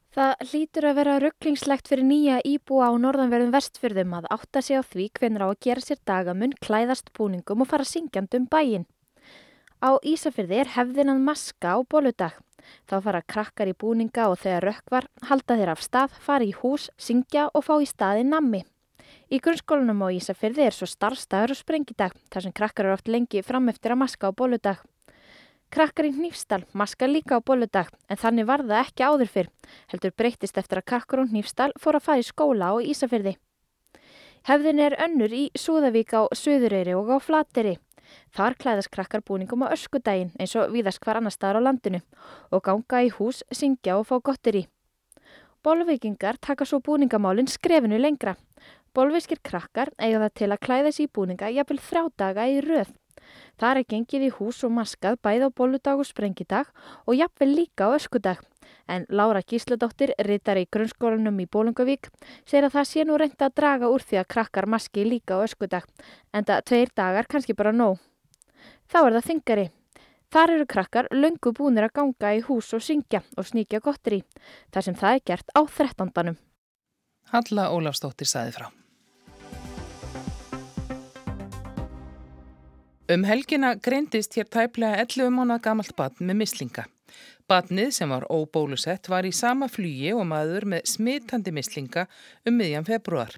Það 0.10 0.44
hlýtur 0.50 0.90
að 0.90 0.96
vera 1.00 1.16
rugglingslegt 1.24 1.88
fyrir 1.88 2.08
nýja 2.10 2.42
íbúa 2.44 2.90
á 2.92 2.94
norðanverðum 3.00 3.56
vestfjörðum 3.56 4.16
að 4.20 4.28
átta 4.36 4.64
sig 4.66 4.76
á 4.76 4.84
því 4.84 5.06
hvenur 5.16 5.46
á 5.46 5.48
að 5.54 5.60
gera 5.64 5.86
sér 5.86 6.00
dagamun, 6.04 6.56
klæðast 6.60 7.14
búningum 7.16 7.64
og 7.64 7.70
fara 7.72 7.88
syngjandum 7.88 8.50
bæinn. 8.52 8.90
Á 9.80 9.96
Ísafyrði 10.04 10.58
er 10.60 10.72
hefðinan 10.76 11.22
maska 11.24 11.72
á 11.72 11.80
bóludag. 11.88 12.34
Þá 12.84 12.96
fara 13.06 13.22
krakkar 13.24 13.70
í 13.72 13.78
búninga 13.80 14.28
og 14.28 14.42
þegar 14.42 14.66
rökkvar 14.68 15.08
halda 15.30 15.56
þeir 15.56 15.72
af 15.72 15.86
stað, 15.86 16.18
fara 16.20 16.44
í 16.44 16.52
hús, 16.52 16.90
syngja 17.00 17.48
og 17.54 17.64
fá 17.64 17.78
í 17.80 17.88
staði 17.88 18.26
nammi. 18.28 18.66
Í 19.32 19.40
grunnskólanum 19.40 20.04
á 20.04 20.08
Ísafyrði 20.12 20.68
er 20.68 20.76
svo 20.76 20.90
starfstagur 20.90 21.56
og 21.56 21.62
sprengidag 21.62 22.18
þar 22.28 22.46
sem 22.46 22.56
krakkar 22.60 22.90
eru 22.90 22.98
oft 22.98 23.08
lengi 23.08 23.42
fram 23.46 23.72
eftir 23.72 23.96
að 23.96 24.02
maska 24.04 24.28
á 24.28 24.36
bóludag. 24.36 24.84
Krakkar 25.72 26.10
í 26.10 26.12
Nýfstal 26.12 26.66
maska 26.74 27.08
líka 27.08 27.40
á 27.40 27.46
bóludag 27.46 27.94
en 28.10 28.20
þannig 28.20 28.52
var 28.52 28.66
það 28.66 28.84
ekki 28.84 29.06
áður 29.08 29.32
fyrr. 29.32 29.52
Heldur 29.88 30.16
breytist 30.18 30.58
eftir 30.60 30.82
að 30.82 30.90
krakkar 30.92 31.24
á 31.24 31.26
Nýfstal 31.32 31.72
fór 31.80 32.02
að 32.02 32.08
fara 32.10 32.20
í 32.20 32.28
skóla 32.28 32.74
á 32.74 32.84
Ísafyrði. 32.84 33.38
Hefðin 34.50 34.80
er 34.80 34.96
önnur 35.04 35.34
í 35.36 35.50
Súðavík 35.56 36.16
á 36.16 36.28
Suðureyri 36.36 36.96
og 36.98 37.12
á 37.16 37.18
Flateri. 37.24 37.78
Þar 38.36 38.58
klæðast 38.62 38.92
krakkar 38.94 39.24
búningum 39.26 39.66
á 39.66 39.74
öskudaginn 39.74 40.34
eins 40.40 40.56
og 40.60 40.74
víðast 40.74 41.02
hvar 41.04 41.20
annar 41.20 41.34
staðar 41.36 41.62
á 41.64 41.68
landinu 41.68 42.02
og 42.52 42.64
ganga 42.66 43.02
í 43.06 43.12
hús, 43.16 43.44
syngja 43.52 43.98
og 44.00 44.08
fá 44.10 44.20
gottir 44.20 44.62
í. 44.62 44.64
Bólvikingar 45.64 46.38
taka 46.40 46.66
svo 46.66 46.80
búningamálinn 46.80 47.52
skrefinu 47.52 48.00
lengra. 48.00 48.36
Bólviskir 48.96 49.42
krakkar 49.44 49.92
eiga 49.98 50.24
það 50.24 50.36
til 50.40 50.50
að 50.54 50.64
klæða 50.66 50.92
sér 50.96 51.08
í 51.08 51.14
búninga 51.14 51.52
jafnvel 51.52 51.82
þrjá 51.84 52.04
daga 52.18 52.48
í 52.48 52.62
röð. 52.64 52.94
Það 53.60 53.80
er 53.82 53.88
gengið 53.94 54.26
í 54.28 54.32
hús 54.38 54.62
og 54.64 54.74
maskað 54.76 55.20
bæð 55.24 55.46
á 55.46 55.50
bóludag 55.52 56.02
og 56.02 56.08
sprengidag 56.08 56.70
og 57.06 57.18
jafnvel 57.18 57.50
líka 57.56 57.90
á 57.90 57.96
öskudag. 57.98 58.40
En 58.90 59.06
Lára 59.10 59.42
Gísladóttir, 59.42 60.14
rittar 60.26 60.58
í 60.58 60.68
grunnskólanum 60.72 61.38
í 61.42 61.46
Bólungavík, 61.46 62.10
segir 62.46 62.68
að 62.68 62.78
það 62.78 62.88
sé 62.90 63.06
nú 63.06 63.18
reynda 63.18 63.50
að 63.50 63.56
draga 63.60 63.90
úr 63.90 64.02
því 64.02 64.22
að 64.22 64.30
krakkar 64.34 64.66
maski 64.66 65.06
líka 65.06 65.38
á 65.38 65.46
öskudag, 65.46 65.86
en 66.34 66.46
það 66.46 66.64
tveir 66.70 66.94
dagar 66.98 67.30
kannski 67.30 67.54
bara 67.54 67.74
nóg. 67.74 68.00
Þá 68.90 69.00
er 69.04 69.14
það 69.18 69.28
þingari. 69.30 69.68
Þar 70.30 70.56
eru 70.56 70.66
krakkar 70.70 71.08
löngu 71.14 71.54
búinir 71.58 71.88
að 71.90 71.96
ganga 72.02 72.34
í 72.38 72.44
hús 72.46 72.74
og 72.78 72.86
syngja 72.86 73.24
og 73.38 73.50
sníkja 73.50 73.82
gottir 73.82 74.20
í, 74.20 74.24
þar 74.74 74.86
sem 74.86 74.98
það 74.98 75.16
er 75.18 75.26
gert 75.32 75.56
á 75.58 75.62
þrettandanum. 75.78 76.38
Halla 77.34 77.70
Ólafstóttir 77.74 78.30
saði 78.30 78.58
frá. 78.58 78.70
Um 83.10 83.24
helgina 83.26 83.72
greindist 83.74 84.36
hér 84.38 84.46
tæplega 84.54 85.00
11 85.02 85.32
mánuða 85.34 85.64
gamalt 85.66 85.96
batn 85.98 86.28
með 86.30 86.36
mislinga. 86.44 86.84
Batnið 87.50 87.88
sem 87.96 88.12
var 88.14 88.28
óbólusett 88.30 89.10
var 89.10 89.26
í 89.26 89.32
sama 89.34 89.66
flugi 89.66 90.12
og 90.14 90.28
maður 90.30 90.68
með 90.76 90.92
smitandi 90.92 91.50
mislinga 91.58 92.04
um 92.46 92.60
miðjan 92.60 92.86
februar. 92.86 93.34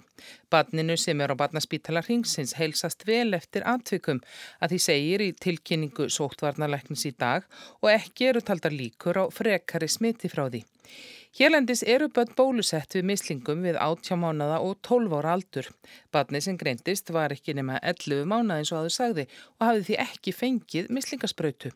Batninu 0.52 0.98
sem 1.00 1.24
er 1.24 1.32
á 1.32 1.40
batnaspítala 1.40 2.04
hringsins 2.04 2.58
heilsast 2.60 3.08
vel 3.08 3.32
eftir 3.40 3.64
atvikum 3.64 4.20
að 4.60 4.74
því 4.74 4.82
segir 4.90 5.24
í 5.24 5.32
tilkynningu 5.40 6.10
sóttvarnarleiknis 6.12 7.08
í 7.08 7.14
dag 7.16 7.48
og 7.80 7.94
ekki 7.94 8.28
eru 8.34 8.44
taldar 8.44 8.76
líkur 8.76 9.24
á 9.24 9.26
frekari 9.32 9.88
smiti 9.88 10.28
frá 10.36 10.50
því. 10.50 10.66
Hérlendis 11.32 11.80
eru 11.88 12.10
börn 12.12 12.34
bólusett 12.36 12.92
við 12.92 13.06
mislingum 13.08 13.62
við 13.64 13.78
18 13.80 14.20
mánada 14.20 14.58
og 14.60 14.82
12 14.84 15.14
ára 15.16 15.38
aldur. 15.38 15.70
Barni 16.12 16.42
sem 16.44 16.58
greintist 16.60 17.08
var 17.16 17.32
ekki 17.32 17.54
nema 17.56 17.78
11 17.80 18.26
mánada 18.28 18.58
eins 18.60 18.72
og 18.74 18.82
aður 18.82 18.96
sagði 18.98 19.26
og 19.56 19.64
hafði 19.64 19.86
því 19.88 19.96
ekki 20.04 20.34
fengið 20.36 20.90
mislingaspröytu. 20.98 21.72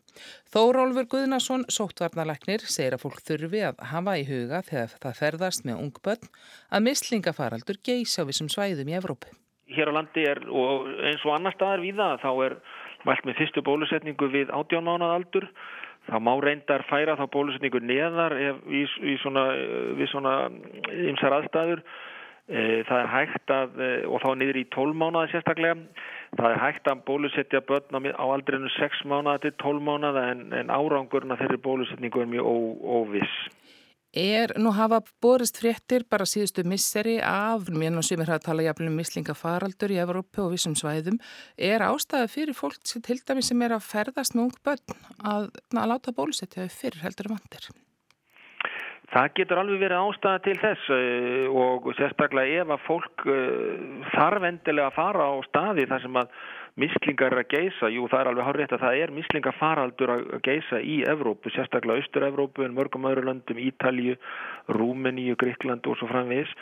Þórólfur 0.52 1.08
Guðnason, 1.14 1.64
sóttvarnaleknir, 1.72 2.66
segir 2.68 2.98
að 2.98 3.06
fólk 3.06 3.24
þurfi 3.24 3.64
að 3.70 3.80
hafa 3.94 4.18
í 4.20 4.26
huga 4.28 4.60
þegar 4.68 4.92
það 5.06 5.18
ferðast 5.22 5.64
með 5.64 5.80
ung 5.86 6.02
börn 6.04 6.30
að 6.68 6.86
mislingafaraldur 6.90 7.80
geysa 7.80 8.28
á 8.28 8.28
vissum 8.28 8.52
svæðum 8.52 8.92
í 8.92 8.98
Evrópu. 9.00 9.32
Hér 9.72 9.88
á 9.88 9.96
landi 9.96 10.28
er, 10.28 10.44
og 10.52 10.84
eins 11.00 11.24
og 11.24 11.32
annar 11.32 11.56
staðar 11.56 11.80
við 11.80 11.96
það, 11.96 12.20
þá 12.20 12.30
er 12.44 12.60
mælt 13.08 13.24
með 13.24 13.40
fyrstu 13.40 13.64
bólusetningu 13.64 14.28
við 14.36 14.52
18 14.52 14.84
mánada 14.84 15.16
aldur 15.16 15.48
Það 16.06 16.22
má 16.22 16.32
reyndar 16.42 16.84
færa 16.90 17.16
þá 17.18 17.24
bólusetningu 17.34 17.80
neðar 17.82 18.36
ef, 18.38 18.60
í, 18.70 18.84
í 19.02 19.16
svona, 19.22 19.48
við 19.98 20.10
svona 20.12 20.34
ymsar 21.10 21.40
aðstæður. 21.40 21.82
E, 22.46 22.60
það 22.86 23.00
er 23.00 23.08
hægt 23.10 23.50
að, 23.50 23.80
og 24.06 24.20
þá 24.22 24.28
niður 24.38 24.60
í 24.60 24.64
12 24.76 24.98
mánuða 25.00 25.32
sérstaklega, 25.32 26.04
það 26.38 26.52
er 26.52 26.60
hægt 26.62 26.90
að 26.92 27.02
bólusetja 27.08 27.62
börn 27.66 27.98
á 28.14 28.24
aldrinu 28.26 28.70
6 28.76 29.02
mánuða 29.10 29.40
til 29.42 29.54
12 29.64 29.82
mánuða 29.88 30.28
en, 30.30 30.46
en 30.54 30.70
árangurna 30.70 31.38
þeirri 31.40 31.58
bólusetningu 31.64 32.22
er 32.22 32.30
mjög 32.36 32.86
óviss. 33.00 33.34
Er, 34.16 34.54
nú 34.56 34.70
hafa 34.72 35.02
borist 35.20 35.58
fréttir 35.60 36.06
bara 36.08 36.24
síðustu 36.24 36.62
misseri 36.64 37.18
af, 37.20 37.66
mér 37.68 37.98
og 38.00 38.04
sem 38.06 38.22
er 38.24 38.30
að 38.32 38.46
tala 38.46 38.64
jafnvel 38.64 38.88
um 38.88 38.94
mislingafaraldur 38.96 39.92
í 39.92 39.98
Evrópu 40.00 40.46
og 40.46 40.54
vissum 40.54 40.72
svæðum, 40.78 41.18
er 41.60 41.84
ástæða 41.84 42.30
fyrir 42.32 42.56
fólk 42.56 42.80
til 42.88 43.18
dæmis 43.28 43.52
sem 43.52 43.60
er 43.60 43.76
að 43.76 43.84
ferðast 43.84 44.32
með 44.32 44.46
ung 44.46 44.56
börn 44.64 44.96
að, 45.20 45.50
að 45.68 45.90
láta 45.92 46.16
bólusetja 46.16 46.64
fyrir 46.72 47.04
heldur 47.04 47.28
vandir? 47.34 47.68
Það 49.12 49.28
getur 49.36 49.60
alveg 49.60 49.84
verið 49.84 50.00
ástæða 50.08 50.42
til 50.48 50.56
þess 50.64 50.88
eh, 50.96 51.44
og 51.52 51.92
sérstaklega 52.00 52.64
ef 52.64 52.72
að 52.72 52.86
fólk 52.88 53.26
eh, 53.28 53.84
þarf 54.16 54.48
endilega 54.48 54.88
að 54.88 54.96
fara 54.96 55.28
á 55.28 55.34
staði 55.50 55.86
þar 55.92 56.06
sem 56.06 56.22
að 56.24 56.32
mislingar 56.80 57.36
að 57.36 57.46
geisa, 57.52 57.90
jú 57.92 58.08
það 58.12 58.20
er 58.20 58.30
alveg 58.30 58.48
hár 58.48 58.58
rétt 58.60 58.74
að 58.76 58.82
það 58.84 58.98
er 59.02 59.14
mislingafaraldur 59.16 60.12
að 60.12 60.26
geisa 60.44 60.80
í 60.80 60.98
Evrópu, 61.08 61.52
sérstaklega 61.54 62.04
Östur-Evrópu 62.04 62.66
en 62.66 62.76
mörgum 62.76 63.08
öðru 63.08 63.24
löndum, 63.30 63.60
Ítalju, 63.62 64.18
Rúmeníu, 64.76 65.38
Gríkland 65.40 65.88
og 65.88 65.96
svo 66.00 66.10
framvis 66.10 66.52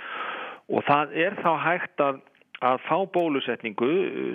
og 0.70 0.86
það 0.86 1.18
er 1.26 1.36
þá 1.42 1.50
hægt 1.66 2.04
að 2.04 2.22
að 2.64 2.78
fá 2.86 2.96
bólusetningu 3.12 3.88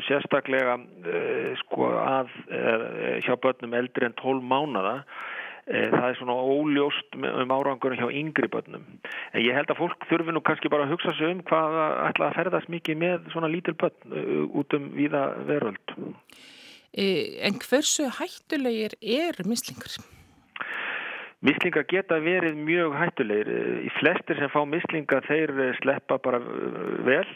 sérstaklega 0.06 0.76
uh, 0.78 1.54
sko 1.64 1.88
að 1.98 2.34
uh, 2.52 3.16
hjá 3.26 3.32
börnum 3.42 3.74
eldri 3.80 4.06
en 4.06 4.18
12 4.20 4.44
mánada 4.46 5.00
Eh, 5.00 5.29
það 5.70 6.06
er 6.08 6.16
svona 6.18 6.36
óljóst 6.36 7.18
um 7.20 7.52
árangunum 7.54 8.00
hjá 8.00 8.10
yngri 8.10 8.50
börnum. 8.50 8.86
En 9.34 9.44
ég 9.44 9.54
held 9.54 9.70
að 9.70 9.82
fólk 9.84 10.08
þurfi 10.10 10.34
nú 10.34 10.42
kannski 10.46 10.72
bara 10.74 10.88
að 10.88 10.96
hugsa 10.96 11.14
sig 11.18 11.30
um 11.30 11.44
hvað 11.46 11.78
ætla 12.08 12.30
að 12.30 12.38
ferðast 12.40 12.72
mikið 12.74 13.02
með 13.04 13.28
svona 13.34 13.52
lítil 13.54 13.76
börn 13.78 14.16
eh, 14.18 14.32
út 14.50 14.78
um 14.78 14.88
viða 14.98 15.26
veröld. 15.46 15.94
E, 16.90 17.06
en 17.46 17.60
hversu 17.62 18.10
hættulegir 18.18 18.98
er 18.98 19.38
mislingar? 19.46 20.00
Mislingar 21.46 21.86
geta 21.88 22.18
verið 22.20 22.58
mjög 22.58 22.98
hættulegir. 23.00 23.54
Í 23.86 23.94
flestir 24.00 24.42
sem 24.42 24.50
fá 24.52 24.64
mislingar 24.66 25.28
þeir 25.30 25.54
sleppa 25.84 26.18
bara 26.18 26.42
vel 27.06 27.28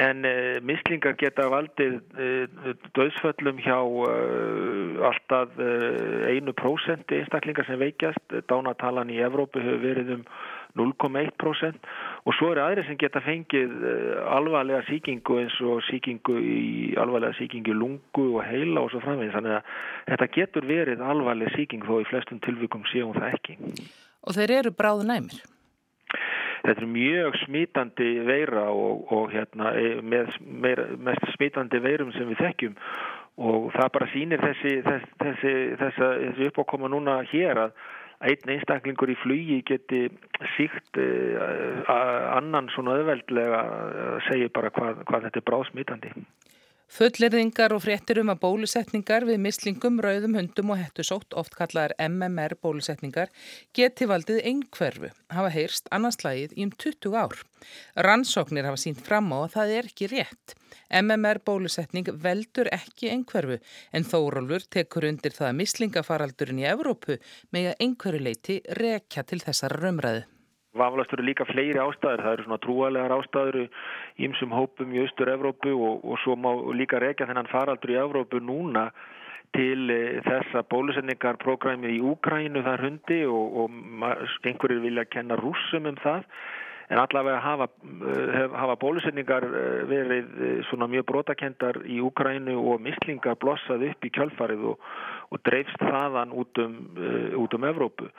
en 0.00 0.24
uh, 0.24 0.56
mislingar 0.64 1.18
geta 1.20 1.48
valdið 1.52 1.98
uh, 2.16 2.72
döðsföllum 2.96 3.60
hjá 3.60 3.76
uh, 3.76 5.04
alltaf 5.10 5.52
einu 5.60 6.54
prósent 6.56 7.12
einstaklingar 7.12 7.68
sem 7.68 7.80
veikjast. 7.80 8.22
Dánatalan 8.48 9.12
í 9.12 9.20
Evrópu 9.24 9.60
hefur 9.60 9.82
verið 9.82 10.16
um 10.16 10.26
0,1% 10.80 11.88
og 12.24 12.36
svo 12.38 12.52
eru 12.54 12.62
aðri 12.64 12.86
sem 12.86 12.96
geta 12.96 13.20
fengið 13.20 13.74
alvarlega 14.32 14.80
síkingu 14.86 15.42
eins 15.42 15.58
og 15.60 15.82
síkingu 15.84 16.38
í 16.40 16.60
alvarlega 16.96 17.36
síkingu 17.36 17.76
lungu 17.76 18.28
og 18.38 18.46
heila 18.48 18.86
og 18.86 18.94
svo 18.94 19.02
framvegð 19.04 19.36
þannig 19.36 19.58
að 19.58 19.74
þetta 20.08 20.30
getur 20.38 20.70
verið 20.70 21.04
alvarlega 21.04 21.52
síking 21.58 21.84
þó 21.84 21.98
í 22.00 22.08
flestum 22.08 22.40
tilvikum 22.46 22.88
séum 22.88 23.12
það 23.18 23.36
ekki. 23.36 23.58
Og 24.24 24.38
þeir 24.38 24.62
eru 24.62 24.72
bráðu 24.72 25.04
næmir? 25.12 25.44
Þetta 26.62 26.84
er 26.84 26.90
mjög 26.90 27.38
smítandi 27.44 28.10
veira 28.26 28.68
og, 28.70 29.06
og 29.12 29.32
hérna, 29.34 29.72
e, 29.78 29.96
með 30.02 30.36
meira, 30.46 30.86
mest 30.98 31.26
smítandi 31.36 31.80
veirum 31.82 32.12
sem 32.16 32.28
við 32.30 32.44
þekkjum 32.44 32.76
og 33.42 33.72
það 33.72 33.90
bara 33.96 34.10
sýnir 34.12 34.42
þessi, 34.42 34.76
þessi, 34.86 35.08
þessi, 35.80 36.02
þessi 36.28 36.48
uppákoma 36.50 36.90
núna 36.92 37.22
hér 37.32 37.66
að 37.66 37.74
einn 38.22 38.52
einstaklingur 38.54 39.10
í 39.10 39.18
flugi 39.18 39.58
geti 39.66 40.04
síkt 40.54 41.00
uh, 41.00 41.90
annan 42.36 42.70
svona 42.74 42.94
öðveldlega 43.00 43.62
að 43.62 44.18
segja 44.28 44.52
bara 44.54 44.70
hvað, 44.74 45.02
hvað 45.08 45.26
þetta 45.26 45.40
er 45.40 45.46
bráðsmítandi. 45.48 46.12
Fullirðingar 46.92 47.72
og 47.72 47.80
fréttir 47.86 48.18
um 48.20 48.28
að 48.28 48.42
bólusetningar 48.42 49.24
við 49.24 49.38
mislingum, 49.40 49.94
rauðum, 50.04 50.34
hundum 50.36 50.74
og 50.74 50.80
hettusótt, 50.82 51.32
oft 51.40 51.54
kallaðar 51.56 51.94
MMR 52.04 52.52
bólusetningar, 52.60 53.30
geti 53.72 54.04
valdið 54.10 54.42
einhverfu, 54.50 55.08
hafa 55.32 55.52
heyrst 55.54 55.88
annarslægið 55.88 56.52
í 56.52 56.66
um 56.66 56.74
20 56.84 57.16
ár. 57.16 57.38
Rannsóknir 57.96 58.68
hafa 58.68 58.82
sínt 58.82 59.00
fram 59.06 59.32
á 59.32 59.40
að 59.40 59.54
það 59.54 59.74
er 59.78 59.88
ekki 59.88 60.10
rétt. 60.12 60.54
MMR 61.00 61.40
bólusetning 61.48 62.12
veldur 62.26 62.68
ekki 62.76 63.08
einhverfu, 63.14 63.56
en 63.96 64.04
Þórólfur 64.12 64.68
tekur 64.76 65.08
undir 65.08 65.32
það 65.32 65.48
að 65.48 65.58
mislingafaraldurinn 65.62 66.60
í 66.60 66.68
Evrópu 66.74 67.16
með 67.56 67.72
að 67.72 67.86
einhverju 67.88 68.24
leiti 68.28 68.60
rekja 68.82 69.24
til 69.24 69.40
þessar 69.40 69.80
raumræðu. 69.80 70.26
Vaflast 70.72 71.12
eru 71.12 71.24
líka 71.26 71.44
fleiri 71.44 71.80
ástæður, 71.82 72.22
það 72.24 72.34
eru 72.34 72.44
svona 72.46 72.60
trúalegar 72.64 73.14
ástæður 73.18 73.58
í 73.60 73.64
ymsum 74.24 74.54
hópum 74.56 74.94
í 74.96 75.02
Östur-Evrópu 75.02 75.74
og, 75.76 76.06
og 76.08 76.20
svo 76.22 76.36
má 76.40 76.48
líka 76.78 77.00
rekja 77.02 77.28
þennan 77.28 77.50
faraldur 77.52 77.92
í 77.92 77.98
Evrópu 78.00 78.40
núna 78.40 78.86
til 79.52 79.90
e, 79.92 80.00
þessa 80.24 80.64
bólusetningarprogrammi 80.72 81.92
í 81.92 82.00
Úkrænu 82.14 82.64
þar 82.64 82.86
hundi 82.86 83.20
og, 83.28 83.58
og 83.66 84.08
einhverjir 84.48 84.80
vilja 84.86 85.04
kenna 85.12 85.36
rúsum 85.40 85.90
um 85.92 85.98
það 86.00 86.24
en 86.92 87.00
allavega 87.00 87.40
hafa, 87.40 87.68
e, 88.04 88.44
hafa 88.52 88.76
bólusetningar 88.82 89.46
e, 89.48 89.62
verið 89.88 90.28
svona 90.68 90.88
mjög 90.92 91.06
brotakendar 91.08 91.80
í 91.88 91.98
Úkrænu 92.04 92.58
og 92.60 92.84
mislingar 92.84 93.38
blossað 93.40 93.86
upp 93.88 94.06
í 94.06 94.12
kjölfarið 94.12 94.68
og, 94.74 94.86
og 95.32 95.42
dreifst 95.48 95.80
þaðan 95.80 96.36
út 96.36 96.62
um, 96.62 96.78
út 97.40 97.56
um 97.56 97.66
Evrópu. 97.70 98.10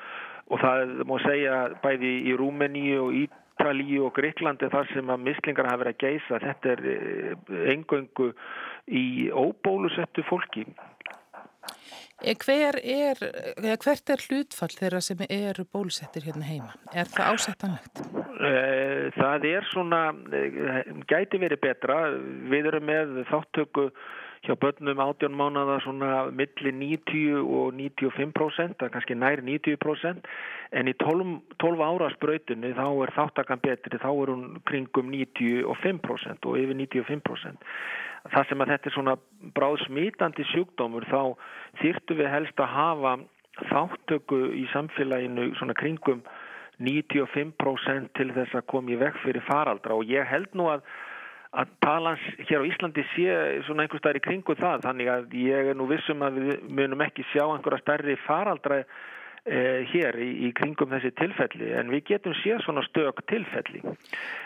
Og 0.51 0.59
það 0.59 1.05
má 1.07 1.15
segja 1.23 1.61
bæði 1.83 2.13
í 2.27 2.35
Rúmeníu 2.39 2.99
og 3.05 3.19
Ítalíu 3.21 4.07
og 4.09 4.17
Greiklandi 4.17 4.67
þar 4.73 4.89
sem 4.91 5.13
að 5.13 5.27
mislingar 5.29 5.69
hafa 5.69 5.85
verið 5.85 5.95
að 5.95 6.03
geisa 6.03 6.41
þetta 6.43 6.73
er 6.73 7.69
engöngu 7.75 8.33
í 8.91 9.29
óbólusettu 9.31 10.25
fólki. 10.27 10.65
eh, 10.67 10.92
Hver 12.23 12.79
er, 12.79 13.19
eh, 13.19 13.75
hvert 13.75 14.09
er 14.09 14.21
hlutfall 14.29 14.71
þeirra 14.71 15.01
sem 15.03 15.19
eru 15.27 15.65
bólusettir 15.67 16.23
hérna 16.23 16.47
heima? 16.47 16.71
Er 16.95 17.09
það 17.11 17.33
ásettanlegt? 17.35 18.03
Eh, 18.39 19.11
það 19.17 19.47
er 19.51 19.67
svona, 19.71 20.01
gæti 21.11 21.41
verið 21.43 21.59
betra. 21.59 21.97
Við 22.49 22.71
erum 22.71 22.87
með 22.87 23.25
þáttöku 23.27 23.89
hjá 24.43 24.55
börnum 24.59 24.99
átjón 24.99 25.35
mánada 25.39 25.79
svona 25.79 26.27
milli 26.35 26.71
90 26.75 27.39
og 27.39 27.73
95%, 27.79 28.75
það 28.75 28.87
er 28.87 28.91
kannski 28.91 29.15
nær 29.15 29.39
90%, 29.39 30.25
en 30.75 30.89
í 30.91 30.93
12, 30.99 31.37
12 31.63 31.85
ára 31.87 32.09
spröytunni 32.11 32.73
þá 32.75 32.87
er 33.05 33.13
þáttakan 33.15 33.61
betri, 33.63 33.99
þá 34.03 34.09
er 34.11 34.31
hún 34.33 34.45
kringum 34.67 35.13
95% 35.13 36.49
og 36.49 36.59
yfir 36.59 36.75
95%. 36.81 37.69
Það 38.33 38.49
sem 38.49 38.63
að 38.63 38.73
þetta 38.73 38.89
er 38.89 38.95
svona 38.97 39.15
bráð 39.55 39.77
smítandi 39.85 40.47
sjúkdómur 40.51 41.07
þá 41.07 41.21
þýrtu 41.79 42.19
við 42.19 42.31
helst 42.31 42.59
að 42.59 42.75
hafa 42.75 43.15
þáttöku 43.69 44.43
í 44.59 44.67
samfélaginu 44.73 45.53
svona 45.59 45.75
kringum 45.77 46.23
95% 46.83 48.11
til 48.17 48.31
þess 48.35 48.55
að 48.57 48.67
koma 48.71 48.91
í 48.91 48.99
vekk 48.99 49.19
fyrir 49.23 49.45
faraldra 49.47 49.95
og 49.95 50.09
ég 50.09 50.27
held 50.27 50.55
nú 50.57 50.67
að 50.73 50.87
að 51.53 51.73
talans 51.85 52.21
hér 52.47 52.63
á 52.65 52.69
Íslandi 52.69 53.05
sé 53.13 53.33
svona 53.67 53.85
einhver 53.85 54.01
staðar 54.01 54.19
í 54.19 54.25
kringu 54.25 54.55
það 54.57 54.85
þannig 54.87 55.09
að 55.13 55.35
ég 55.37 55.71
er 55.71 55.77
nú 55.77 55.87
vissum 55.89 56.25
að 56.25 56.39
við 56.41 56.69
munum 56.79 57.03
ekki 57.05 57.25
sjá 57.29 57.43
einhverja 57.45 57.83
stærri 57.83 58.15
faraldra 58.25 58.79
eh, 58.81 59.85
hér 59.91 60.17
í, 60.17 60.29
í 60.47 60.51
kringum 60.57 60.93
þessi 60.95 61.13
tilfelli 61.19 61.71
en 61.77 61.93
við 61.93 62.05
getum 62.09 62.37
séð 62.41 62.63
svona 62.65 62.85
stök 62.89 63.21
tilfelli 63.29 63.83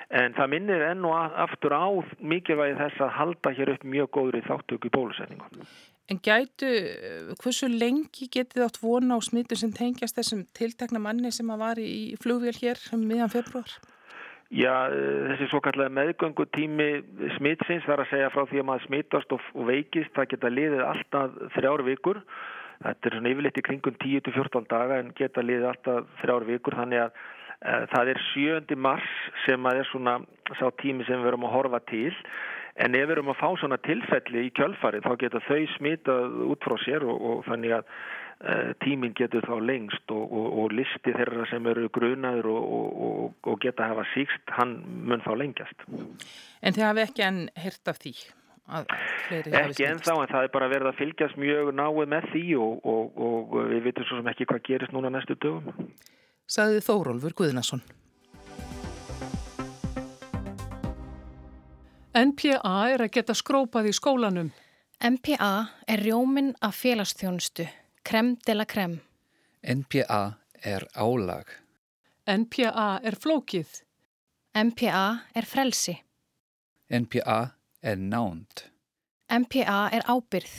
en 0.10 0.36
það 0.36 0.54
minnir 0.56 0.88
enn 0.90 1.08
og 1.08 1.40
aftur 1.48 1.76
á 1.80 1.88
mikilvægi 2.20 2.80
þess 2.82 3.04
að 3.08 3.16
halda 3.22 3.56
hér 3.56 3.76
upp 3.78 3.88
mjög 3.88 4.12
góður 4.20 4.42
í 4.42 4.48
þáttöku 4.48 4.92
í 4.92 4.96
bólusetningu. 4.98 5.68
En 6.08 6.22
gætu, 6.24 6.70
hversu 7.42 7.68
lengi 7.68 8.30
getið 8.32 8.64
átt 8.64 8.80
vona 8.80 9.18
á 9.20 9.22
smittu 9.24 9.58
sem 9.60 9.74
tengjast 9.76 10.16
þessum 10.16 10.46
tiltekna 10.56 11.02
manni 11.04 11.34
sem 11.36 11.52
að 11.52 11.64
var 11.64 11.82
í 11.84 12.16
flugvél 12.24 12.56
hér 12.56 12.80
um 12.96 13.04
miðan 13.04 13.34
februar? 13.34 13.76
Já, 14.48 14.88
þessi 14.88 15.50
svo 15.52 15.60
kallega 15.60 15.92
meðgöngu 15.92 16.46
tími 16.56 17.02
smitsins 17.36 17.84
þarf 17.84 18.06
að 18.06 18.12
segja 18.14 18.30
frá 18.32 18.46
því 18.48 18.62
að 18.62 18.68
maður 18.70 18.86
smittast 18.86 19.34
og, 19.36 19.48
veikist, 19.68 20.14
það 20.16 20.30
geta 20.32 20.52
liðið 20.54 20.84
alltaf 20.88 21.34
þrjár 21.58 21.84
vikur. 21.84 22.22
Þetta 22.86 23.10
er 23.10 23.18
svona 23.18 23.34
yfirleitt 23.34 23.60
í 23.60 23.66
kringum 23.68 23.98
10-14 24.00 24.70
daga 24.72 25.02
en 25.02 25.12
geta 25.18 25.44
liðið 25.44 25.68
alltaf 25.74 26.14
þrjár 26.22 26.46
vikur 26.48 26.78
þannig 26.80 27.04
að 27.04 27.18
e, 27.18 27.74
það 27.92 28.12
er 28.14 28.22
7. 28.30 28.78
mars 28.88 29.10
sem 29.44 29.68
að 29.68 29.82
er 29.82 29.90
svona 29.92 30.16
sá 30.56 30.68
tími 30.80 31.08
sem 31.08 31.20
við 31.20 31.28
verum 31.28 31.48
að 31.50 31.56
horfa 31.58 31.82
til 31.92 32.14
en 32.78 32.96
ef 32.96 33.04
við 33.04 33.12
verum 33.12 33.34
að 33.34 33.40
fá 33.42 33.50
svona 33.58 33.82
tilfelli 33.84 34.46
í 34.48 34.54
kjölfari 34.56 35.02
þá 35.04 35.12
geta 35.26 35.44
þau 35.50 35.64
smitað 35.74 36.40
út 36.54 36.64
frá 36.64 36.78
sér 36.86 37.04
og, 37.04 37.18
og 37.18 37.44
þannig 37.50 37.80
að 37.82 37.92
tíminn 38.84 39.16
getur 39.18 39.46
þá 39.50 39.56
lengst 39.66 40.12
og, 40.14 40.26
og, 40.30 40.48
og 40.62 40.74
listi 40.78 41.14
þeirra 41.16 41.48
sem 41.50 41.66
eru 41.72 41.88
grunaður 41.94 42.52
og, 42.54 43.32
og 43.50 43.62
geta 43.64 43.90
hafa 43.90 44.06
síkst, 44.14 44.44
hann 44.54 44.78
mun 45.10 45.24
þá 45.26 45.32
lengjast. 45.42 45.88
En 46.62 46.76
þið 46.76 46.86
hafi 46.86 47.06
ekki 47.08 47.26
enn 47.26 47.40
hirt 47.58 47.90
af 47.90 48.02
því? 48.04 48.14
Ekki 48.68 49.86
enn 49.88 50.02
þá, 50.04 50.14
en 50.20 50.30
það 50.30 50.44
er 50.44 50.52
bara 50.52 50.68
verið 50.68 50.90
að 50.92 51.00
fylgjast 51.00 51.40
mjög 51.40 51.72
náið 51.80 52.10
með 52.14 52.28
því 52.34 52.44
og 52.60 53.56
við 53.72 53.86
vitum 53.88 54.08
svo 54.10 54.20
sem 54.20 54.30
ekki 54.34 54.50
hvað 54.50 54.66
gerist 54.68 54.96
núna 54.96 55.12
næstu 55.14 55.38
dögum. 55.40 55.88
Saðið 56.48 56.84
Þórólfur 56.86 57.36
Guðnason. 57.42 57.82
NPA 62.18 62.76
er 62.94 63.04
að 63.06 63.12
geta 63.14 63.36
skrópað 63.38 63.92
í 63.92 63.96
skólanum. 63.96 64.54
NPA 64.98 65.52
er 65.88 66.02
rjóminn 66.02 66.56
af 66.66 66.80
félagsþjónustu. 66.80 67.68
Krem 68.08 68.38
de 68.46 68.54
la 68.56 68.64
creme. 68.66 69.02
NPA 69.68 70.38
er 70.64 70.86
álag. 70.96 71.50
NPA 72.24 72.86
er 73.04 73.18
flókið. 73.20 73.68
NPA 74.56 75.02
er 75.36 75.48
frelsi. 75.48 75.98
NPA 76.88 77.40
er 77.84 78.00
nánd. 78.00 78.64
NPA 79.28 79.82
er 79.92 80.08
ábyrð. 80.08 80.56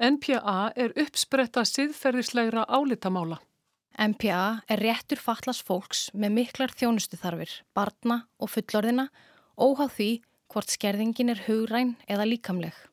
NPA 0.00 0.56
er 0.72 0.96
uppspretta 0.96 1.66
siðferðislegra 1.68 2.64
álitamála. 2.64 3.42
NPA 4.00 4.62
er 4.64 4.80
réttur 4.80 5.20
fatlas 5.20 5.60
fólks 5.60 6.06
með 6.16 6.38
miklar 6.38 6.72
þjónustuþarfir, 6.72 7.58
barna 7.76 8.22
og 8.40 8.54
fullorðina, 8.54 9.10
óháð 9.60 9.98
því 9.98 10.12
hvort 10.48 10.72
skerðingin 10.72 11.36
er 11.36 11.44
hugræn 11.44 11.98
eða 12.08 12.24
líkamleg. 12.32 12.86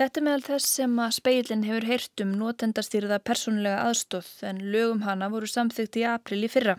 Þetta 0.00 0.20
er 0.20 0.24
meðal 0.24 0.44
þess 0.46 0.68
sem 0.78 0.92
að 1.04 1.10
speilin 1.18 1.64
hefur 1.68 1.84
heyrt 1.84 2.22
um 2.24 2.30
notendastýrða 2.40 3.18
persónulega 3.28 3.82
aðstóð 3.90 4.30
en 4.48 4.62
lögum 4.72 5.02
hana 5.04 5.28
voru 5.28 5.50
samþygt 5.50 5.98
í 6.00 6.06
april 6.08 6.38
í 6.46 6.48
fyrra. 6.48 6.78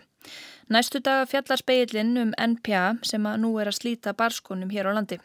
Næstu 0.74 0.98
daga 1.04 1.28
fjallar 1.30 1.60
speilin 1.60 2.10
um 2.18 2.32
NPA 2.40 2.82
sem 3.06 3.26
að 3.28 3.36
nú 3.42 3.50
er 3.60 3.68
að 3.70 3.76
slíta 3.76 4.14
barskonum 4.18 4.72
hér 4.74 4.88
á 4.90 4.92
landi. 4.96 5.20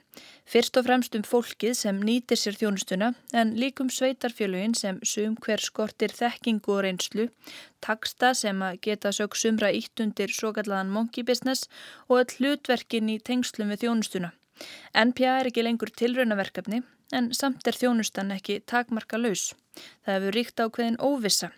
Fyrst 0.46 0.78
og 0.78 0.86
fremst 0.86 1.16
um 1.18 1.24
fólkið 1.26 1.78
sem 1.82 2.02
nýtir 2.06 2.38
sér 2.38 2.60
þjónustuna 2.60 3.14
en 3.42 3.56
líkum 3.58 3.90
sveitarfjölugin 3.96 4.76
sem 4.78 5.00
sum 5.14 5.38
hver 5.46 5.64
skortir 5.64 6.14
þekkingu 6.20 6.76
og 6.76 6.84
reynslu, 6.86 7.30
taksta 7.82 8.36
sem 8.36 8.62
að 8.68 8.82
geta 8.86 9.16
sög 9.16 9.40
sumra 9.40 9.72
ítt 9.74 10.04
undir 10.04 10.36
svo 10.36 10.52
kallaðan 10.54 10.94
monkey 10.94 11.26
business 11.26 11.66
og 12.10 12.20
all 12.20 12.36
hlutverkin 12.38 13.10
í 13.16 13.18
tengslum 13.32 13.74
við 13.74 13.88
þjónustuna. 13.88 14.36
NPA 14.94 15.40
er 15.40 15.52
ekki 15.52 15.66
lengur 15.66 15.92
tilraunaverkefni 15.96 16.84
en 17.16 17.32
samt 17.34 17.66
er 17.68 17.78
þjónustan 17.78 18.34
ekki 18.36 18.60
takmarka 18.70 19.18
laus. 19.18 19.54
Það 20.04 20.16
hefur 20.16 20.36
ríkt 20.36 20.62
ákveðin 20.62 20.98
óvissa. 21.00 21.50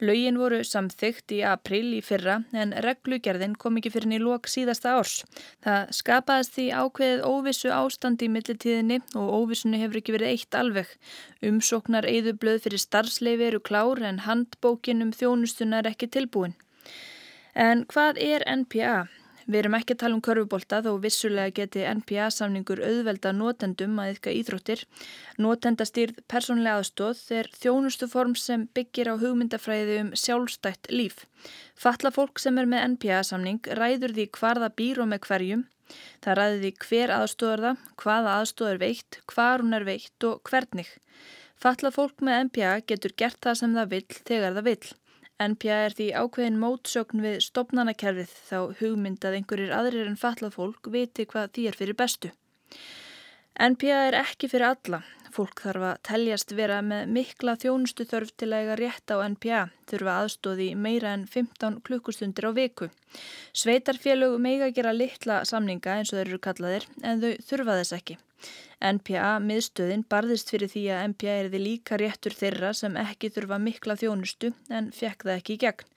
Laugin 0.00 0.38
voru 0.40 0.60
samþygt 0.64 1.34
í 1.36 1.40
april 1.46 1.92
í 1.98 2.00
fyrra 2.04 2.40
en 2.56 2.72
reglugerðin 2.84 3.54
kom 3.60 3.78
ekki 3.78 3.92
fyrir 3.94 4.16
í 4.16 4.20
lok 4.22 4.48
síðasta 4.50 4.96
árs. 4.98 5.20
Það 5.64 5.92
skapaðist 6.00 6.56
því 6.56 6.66
ákveðið 6.82 7.26
óvissu 7.28 7.72
ástand 7.76 8.24
í 8.24 8.30
millitíðinni 8.32 8.98
og 9.20 9.30
óvissunni 9.42 9.82
hefur 9.82 10.00
ekki 10.00 10.16
verið 10.16 10.32
eitt 10.34 10.58
alveg. 10.58 10.90
Umsóknar 11.46 12.08
eðu 12.08 12.34
blöð 12.40 12.64
fyrir 12.66 12.82
starfsleifi 12.82 13.48
eru 13.52 13.62
klár 13.62 14.02
en 14.02 14.24
handbókin 14.26 15.04
um 15.06 15.14
þjónustuna 15.14 15.84
er 15.84 15.92
ekki 15.92 16.10
tilbúin. 16.10 16.56
En 17.54 17.84
hvað 17.92 18.20
er 18.24 18.46
NPA? 18.48 19.04
Við 19.50 19.58
erum 19.64 19.74
ekki 19.74 19.96
að 19.96 20.00
tala 20.04 20.14
um 20.14 20.22
körfubólta 20.22 20.78
þó 20.84 20.90
vissulega 21.02 21.50
geti 21.56 21.80
NPA-samningur 21.82 22.82
auðvelda 22.86 23.32
notendum 23.34 23.96
að 23.98 24.12
yfka 24.12 24.34
íþróttir. 24.38 24.84
Notendastýrð 25.42 26.20
persónlega 26.30 26.78
aðstóð 26.78 27.24
er 27.40 27.50
þjónustu 27.56 28.06
form 28.12 28.36
sem 28.38 28.68
byggir 28.78 29.10
á 29.10 29.14
hugmyndafræði 29.18 29.96
um 30.04 30.12
sjálfstætt 30.14 30.92
líf. 30.94 31.24
Fatla 31.74 32.14
fólk 32.14 32.38
sem 32.38 32.62
er 32.62 32.70
með 32.70 32.86
NPA-samning 32.92 33.66
ræður 33.80 34.14
því 34.20 34.28
hvar 34.38 34.62
það 34.62 34.76
býr 34.78 35.02
og 35.02 35.10
með 35.10 35.24
hverjum. 35.26 35.66
Það 36.22 36.38
ræður 36.38 36.62
því 36.62 36.72
hver 36.86 37.16
aðstóðar 37.16 37.66
það, 37.66 37.84
hvaða 38.04 38.38
aðstóð 38.38 38.72
er 38.76 38.82
veikt, 38.84 39.22
hvar 39.34 39.66
hún 39.66 39.78
er 39.80 39.88
veikt 39.88 40.30
og 40.30 40.44
hvernig. 40.46 40.94
Fatla 41.60 41.90
fólk 41.92 42.22
með 42.24 42.46
NPA 42.46 42.78
getur 42.86 43.18
gert 43.18 43.42
það 43.42 43.58
sem 43.64 43.74
það 43.76 43.94
vill 43.96 44.20
þegar 44.30 44.54
það 44.60 44.68
vill. 44.70 44.92
NPA 45.40 45.76
er 45.86 45.94
því 45.96 46.06
ákveðin 46.20 46.58
mótsögn 46.60 47.22
við 47.24 47.38
stopnanakerfið 47.46 48.32
þá 48.50 48.58
hugmynd 48.80 49.24
að 49.24 49.38
einhverjir 49.38 49.72
aðrir 49.72 50.10
en 50.10 50.18
fatlað 50.20 50.58
fólk 50.58 50.90
viti 50.92 51.24
hvað 51.30 51.54
því 51.56 51.64
er 51.70 51.78
fyrir 51.78 51.96
bestu. 51.96 52.32
NPA 53.60 54.04
er 54.10 54.18
ekki 54.20 54.50
fyrir 54.52 54.70
alla. 54.70 55.02
Fólk 55.30 55.62
þarf 55.62 55.84
að 55.86 55.98
teljast 56.08 56.52
vera 56.58 56.80
með 56.82 57.12
mikla 57.14 57.54
þjónustu 57.62 58.06
þörf 58.10 58.32
til 58.36 58.48
að 58.50 58.64
eiga 58.64 58.78
rétt 58.80 59.12
á 59.14 59.16
NPA, 59.30 59.60
þurfa 59.86 60.16
aðstóði 60.24 60.70
meira 60.74 61.12
en 61.14 61.26
15 61.30 61.78
klukkustundir 61.86 62.50
á 62.50 62.52
viku. 62.56 62.90
Sveitarfélög 63.54 64.40
meiga 64.42 64.72
gera 64.74 64.96
litla 64.96 65.44
samninga 65.46 66.00
eins 66.00 66.10
og 66.10 66.18
þeir 66.18 66.32
eru 66.32 66.42
kallaðir 66.48 66.90
en 67.04 67.22
þau 67.22 67.30
þurfa 67.46 67.78
þess 67.80 67.96
ekki. 68.00 68.18
NPA 68.80 69.34
miðstöðin 69.44 70.06
barðist 70.08 70.50
fyrir 70.52 70.70
því 70.72 70.82
að 70.94 71.02
NPA 71.12 71.32
er 71.36 71.48
því 71.52 71.60
líka 71.60 71.98
réttur 72.00 72.36
þeirra 72.36 72.70
sem 72.76 72.96
ekki 72.96 73.28
þurfa 73.34 73.58
mikla 73.60 73.96
þjónustu 74.00 74.52
en 74.72 74.88
fekk 74.96 75.26
það 75.26 75.36
ekki 75.36 75.56
í 75.56 75.60
gegn. 75.66 75.90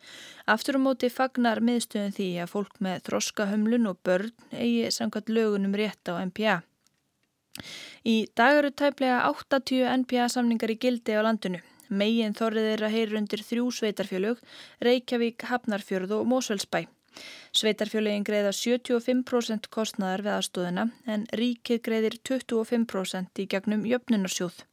Aftur 0.52 0.76
á 0.76 0.80
um 0.82 0.88
móti 0.90 1.10
fagnar 1.14 1.64
miðstöðin 1.64 2.16
því 2.18 2.30
að 2.44 2.54
fólk 2.56 2.82
með 2.84 3.06
þroskahömlun 3.08 3.92
og 3.94 4.02
börn 4.04 4.34
eigi 4.52 4.92
samkvæmt 4.92 5.32
lögunum 5.32 5.78
rétt 5.80 6.12
á 6.12 6.20
NPA. 6.28 6.58
Í 8.04 8.16
dag 8.36 8.58
eru 8.60 8.74
tæplega 8.74 9.22
80 9.30 9.86
NPA 10.04 10.28
samningar 10.36 10.74
í 10.74 10.80
gildi 10.82 11.16
á 11.16 11.24
landinu. 11.24 11.62
Megin 11.94 12.36
þorrið 12.36 12.68
er 12.74 12.84
að 12.88 12.96
heyra 12.98 13.20
undir 13.20 13.44
þrjú 13.46 13.70
sveitarfjölög, 13.78 14.40
Reykjavík, 14.84 15.46
Hafnarfjörð 15.52 16.18
og 16.18 16.28
Mósvelsbæ. 16.32 16.88
Sveitarfjölögin 17.54 18.28
greiða 18.28 18.54
75% 18.58 19.70
kostnaðar 19.74 20.26
við 20.26 20.36
aðstóðina 20.38 20.88
en 21.06 21.28
ríkið 21.40 21.84
greiðir 21.88 22.20
25% 22.30 23.44
í 23.44 23.50
gegnum 23.50 23.86
jöfnunarsjóð. 23.90 24.64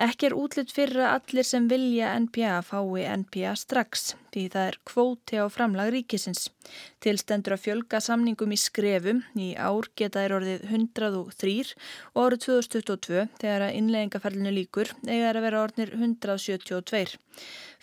Ekki 0.00 0.30
er 0.30 0.34
útlitt 0.38 0.70
fyrir 0.72 1.02
að 1.04 1.10
allir 1.18 1.44
sem 1.44 1.66
vilja 1.68 2.14
NPA 2.22 2.62
fái 2.64 3.02
NPA 3.20 3.50
strax 3.58 4.14
því 4.32 4.44
það 4.54 4.68
er 4.70 4.78
kvóti 4.88 5.36
á 5.36 5.44
framlag 5.52 5.90
ríkisins. 5.92 6.46
Tilstendur 7.04 7.58
að 7.58 7.66
fjölga 7.66 8.00
samningum 8.00 8.54
í 8.54 8.58
skrefum 8.62 9.20
í 9.36 9.50
ár 9.60 9.90
geta 10.00 10.22
er 10.24 10.32
orðið 10.38 10.64
103 10.70 11.74
og 12.14 12.22
árið 12.24 12.46
2022 12.46 13.26
þegar 13.42 13.66
að 13.66 13.76
innleggingaferlinu 13.82 14.54
líkur 14.56 14.94
eiga 15.04 15.34
að 15.34 15.42
vera 15.44 15.60
orðnir 15.66 15.92
172. 15.98 17.20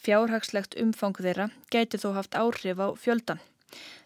Fjárhagslegt 0.02 0.74
umfang 0.82 1.22
þeirra 1.22 1.52
gæti 1.70 2.02
þó 2.02 2.16
haft 2.18 2.40
áhrif 2.40 2.82
á 2.82 2.88
fjöldan. 2.98 3.46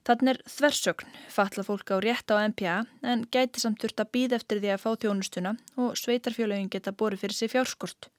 Þannig 0.08 0.32
er 0.32 0.40
þversögn, 0.50 1.12
falla 1.30 1.66
fólk 1.66 1.92
á 1.94 1.98
rétt 2.02 2.34
á 2.34 2.42
MPA 2.50 2.78
en 3.06 3.26
gæti 3.34 3.62
samt 3.62 3.84
þurft 3.84 4.02
að 4.02 4.12
býða 4.16 4.40
eftir 4.40 4.62
því 4.64 4.72
að 4.74 4.82
fá 4.84 4.90
þjónustuna 5.04 5.52
og 5.78 6.00
sveitarfjölögin 6.02 6.72
geta 6.74 6.94
borið 6.96 7.26
fyrir 7.26 7.38
sig 7.38 7.52
fjárskort. 7.54 8.10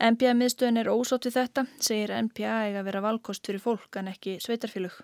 MPA 0.00 0.34
miðstöðin 0.36 0.80
er 0.80 0.92
ósátt 0.92 1.28
við 1.28 1.38
þetta, 1.38 1.66
segir 1.80 2.12
MPA 2.16 2.58
eiga 2.66 2.82
að 2.82 2.90
vera 2.90 3.04
valkost 3.04 3.46
fyrir 3.46 3.64
fólk 3.64 3.96
en 4.00 4.12
ekki 4.12 4.38
sveitarfjölög. 4.44 5.00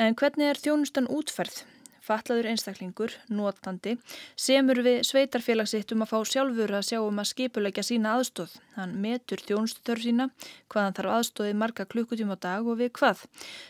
En 0.00 0.16
hvernig 0.16 0.48
er 0.48 0.60
þjónustan 0.60 1.08
útferð? 1.12 1.62
Fatlaður 2.04 2.48
einstaklingur, 2.52 3.14
notandi, 3.28 3.96
semur 4.36 4.80
við 4.84 5.02
sveitarfélagsitt 5.08 5.94
um 5.94 6.04
að 6.04 6.12
fá 6.12 6.18
sjálfur 6.32 6.74
að 6.78 6.86
sjá 6.88 6.98
um 7.02 7.20
að 7.22 7.30
skipulegja 7.32 7.84
sína 7.86 8.14
aðstóð. 8.18 8.56
Hann 8.76 8.96
metur 9.02 9.42
þjónstutör 9.44 10.00
sína, 10.00 10.28
hvaðan 10.72 10.96
þarf 10.96 11.14
aðstóði 11.18 11.56
marga 11.62 11.86
klukkutíma 11.90 12.38
á 12.38 12.42
dag 12.46 12.68
og 12.68 12.80
við 12.80 12.92
hvað. 13.00 13.26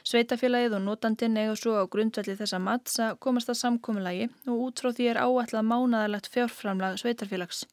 Sveitarfélagið 0.06 0.76
og 0.78 0.84
notandin 0.86 1.38
eiga 1.40 1.56
svo 1.58 1.76
á 1.80 1.84
grundvelli 1.90 2.36
þessa 2.38 2.60
mats 2.62 3.00
að 3.02 3.18
komast 3.24 3.50
að 3.50 3.60
samkominnlagi 3.64 4.30
og 4.46 4.66
út 4.68 4.84
frá 4.84 4.92
því 4.92 5.10
er 5.12 5.22
áætlað 5.24 5.68
mánaðalegt 5.72 6.30
fjárframlag 6.34 7.00
sveitarfélags. 7.02 7.64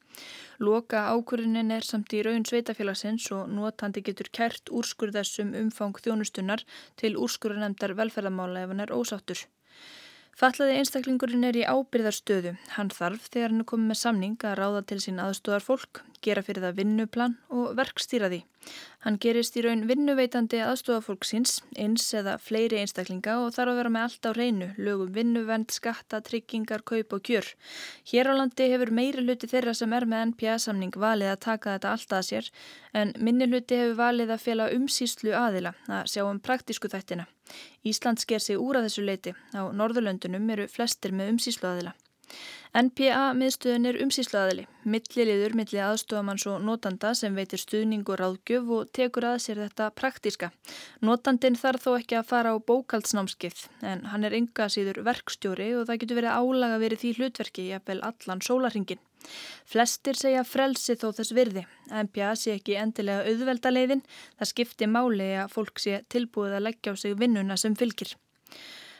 Loka 0.58 1.04
ákurinin 1.14 1.70
er 1.70 1.84
samt 1.86 2.14
í 2.18 2.22
raun 2.26 2.46
sveitafélagsins 2.48 3.28
og 3.36 3.52
notandi 3.54 4.02
getur 4.08 4.30
kært 4.38 4.72
úrskurðessum 4.74 5.52
umfang 5.60 6.00
þjónustunnar 6.02 6.64
til 6.98 7.14
úrskurðanemdar 7.26 7.94
velferðamála 8.00 8.64
ef 8.64 8.72
hann 8.74 8.84
er 8.86 8.94
ósáttur. 8.96 9.44
Fallaði 10.38 10.76
einstaklingurinn 10.78 11.46
er 11.48 11.56
í 11.58 11.64
ábyrðarstöðu. 11.66 12.52
Hann 12.76 12.92
þarf 12.94 13.24
þegar 13.26 13.50
hann 13.50 13.64
er 13.64 13.66
komið 13.72 13.88
með 13.90 13.98
samning 13.98 14.36
að 14.46 14.52
ráða 14.60 14.82
til 14.86 14.98
sín 15.02 15.18
aðstóðar 15.18 15.64
fólk, 15.66 16.02
gera 16.24 16.42
fyrir 16.44 16.64
það 16.64 16.78
vinnuplan 16.80 17.36
og 17.54 17.74
verkstýra 17.78 18.28
því. 18.32 18.40
Hann 19.04 19.16
gerist 19.22 19.54
í 19.56 19.62
raun 19.64 19.84
vinnuveitandi 19.88 20.58
aðstofafólk 20.64 21.24
síns, 21.24 21.58
eins 21.78 22.06
eða 22.18 22.34
fleiri 22.42 22.80
einstaklinga 22.82 23.36
og 23.44 23.52
þarf 23.54 23.72
að 23.72 23.78
vera 23.80 23.92
með 23.94 24.06
allt 24.06 24.28
á 24.28 24.30
reynu, 24.34 24.68
lögum 24.76 25.12
vinnuvend, 25.14 25.70
skatta, 25.72 26.20
tryggingar, 26.26 26.82
kaup 26.82 27.14
og 27.14 27.22
kjör. 27.28 27.52
Hér 28.10 28.30
á 28.30 28.34
landi 28.40 28.66
hefur 28.72 28.92
meiri 28.98 29.22
hluti 29.22 29.50
þeirra 29.50 29.76
sem 29.78 29.94
er 29.94 30.08
með 30.10 30.32
NPA-samning 30.32 30.98
valið 30.98 31.32
að 31.32 31.40
taka 31.46 31.76
þetta 31.76 31.94
allt 31.94 32.16
að 32.18 32.26
sér, 32.32 32.50
en 32.92 33.14
minni 33.22 33.46
hluti 33.46 33.78
hefur 33.78 34.00
valið 34.02 34.34
að 34.34 34.44
fjela 34.48 34.68
umsýslu 34.74 35.36
aðila, 35.38 35.74
að 35.86 36.10
sjá 36.16 36.24
um 36.26 36.42
praktísku 36.42 36.90
þættina. 36.90 37.28
Ísland 37.86 38.20
sker 38.20 38.42
sig 38.42 38.58
úr 38.58 38.80
að 38.80 38.90
þessu 38.90 39.06
leiti, 39.06 39.36
á 39.54 39.70
Norðurlöndunum 39.70 40.50
eru 40.56 40.68
flestir 40.68 41.14
með 41.14 41.36
umsýslu 41.36 41.70
aðila. 41.70 41.94
NPA 42.76 43.32
miðstöðun 43.32 43.88
er 43.88 43.96
umsýslaðili, 44.04 44.66
milliliður 44.84 45.54
milli 45.56 45.80
aðstofamanns 45.80 46.44
og 46.50 46.60
notanda 46.66 47.14
sem 47.16 47.34
veitir 47.34 47.62
stuðning 47.62 48.04
og 48.04 48.20
ráðgjöf 48.20 48.68
og 48.76 48.92
tekur 48.94 49.26
að 49.30 49.38
sér 49.46 49.62
þetta 49.64 49.88
praktíska. 49.96 50.50
Notandin 51.00 51.56
þarf 51.58 51.86
þó 51.86 51.90
ekki 51.96 52.18
að 52.20 52.28
fara 52.28 52.52
á 52.52 52.56
bókaldsnámskið 52.60 53.64
en 53.88 54.04
hann 54.12 54.28
er 54.28 54.36
ynga 54.36 54.68
síður 54.68 55.00
verkstjóri 55.08 55.72
og 55.78 55.88
það 55.88 56.00
getur 56.04 56.20
verið 56.20 56.36
álaga 56.36 56.80
verið 56.84 57.02
því 57.02 57.14
hlutverki 57.18 57.68
jafnvel 57.72 58.00
allan 58.10 58.44
sólarhingin. 58.44 59.00
Flestir 59.68 60.16
segja 60.20 60.44
frelsi 60.46 60.94
þó 61.00 61.08
þess 61.16 61.34
virði. 61.34 61.64
NPA 62.04 62.34
sé 62.38 62.54
ekki 62.58 62.76
endilega 62.78 63.24
auðvelda 63.26 63.72
leiðin, 63.72 64.04
það 64.38 64.52
skipti 64.52 64.88
máli 64.92 65.32
að 65.40 65.54
fólk 65.56 65.82
sé 65.82 66.02
tilbúið 66.12 66.58
að 66.58 66.66
leggja 66.68 66.94
á 66.94 67.00
sig 67.00 67.16
vinnuna 67.18 67.56
sem 67.60 67.74
fylgir. 67.78 68.14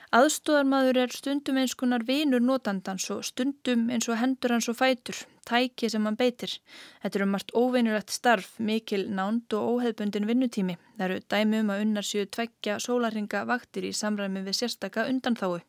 Aðstóðarmadur 0.09 0.97
er 1.03 1.11
stundum 1.12 1.59
eins 1.61 1.75
konar 1.77 2.01
vinur 2.09 2.40
notandans 2.40 3.11
og 3.12 3.27
stundum 3.29 3.90
eins 3.92 4.07
og 4.09 4.16
hendur 4.16 4.55
hans 4.55 4.68
og 4.73 4.79
fætur, 4.79 5.18
tæki 5.44 5.90
sem 5.92 6.07
hann 6.09 6.16
beitir. 6.16 6.55
Þetta 7.03 7.18
eru 7.21 7.27
margt 7.29 7.53
óveinulegt 7.53 8.14
starf, 8.16 8.55
mikil 8.57 9.05
nánd 9.12 9.53
og 9.59 9.75
óheðbundin 9.75 10.25
vinnutími. 10.31 10.79
Það 10.97 11.05
eru 11.11 11.27
dæmi 11.35 11.61
um 11.61 11.75
að 11.75 11.83
unnar 11.85 12.09
séu 12.09 12.25
tveggja 12.25 12.79
sólarhinga 12.81 13.44
vaktir 13.51 13.85
í 13.85 13.92
samræmi 13.92 14.47
við 14.49 14.57
sérstaka 14.62 15.05
undanþái. 15.12 15.61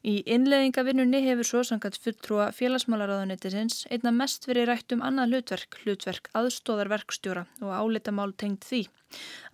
Í 0.00 0.22
innleðingavinnunni 0.32 1.18
hefur 1.26 1.44
svo 1.44 1.60
sangat 1.68 1.98
fulltrúa 2.00 2.46
félagsmálaráðunettisins 2.56 3.82
einna 3.92 4.12
mest 4.16 4.46
verið 4.48 4.70
rætt 4.70 4.94
um 4.96 5.02
annað 5.04 5.34
hlutverk, 5.34 5.76
hlutverk 5.82 6.30
aðstóðarverkstjóra 6.40 7.42
og 7.60 7.74
álitamál 7.76 8.32
tengt 8.32 8.64
því. 8.64 8.86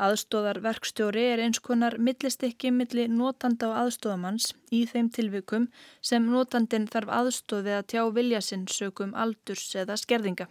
Aðstóðarverkstjóri 0.06 1.24
er 1.32 1.42
eins 1.42 1.58
konar 1.64 1.98
millistikki 1.98 2.70
milli 2.70 3.08
notanda 3.10 3.72
og 3.72 3.80
aðstóðamanns 3.80 4.52
í 4.70 4.84
þeim 4.86 5.10
tilvikum 5.18 5.66
sem 6.10 6.30
notandin 6.30 6.86
þarf 6.94 7.10
aðstóði 7.18 7.74
að 7.80 7.88
tjá 7.94 8.04
vilja 8.20 8.44
sinn 8.44 8.68
sögum 8.70 9.18
aldurs 9.18 9.66
eða 9.74 9.98
skerðinga. 9.98 10.46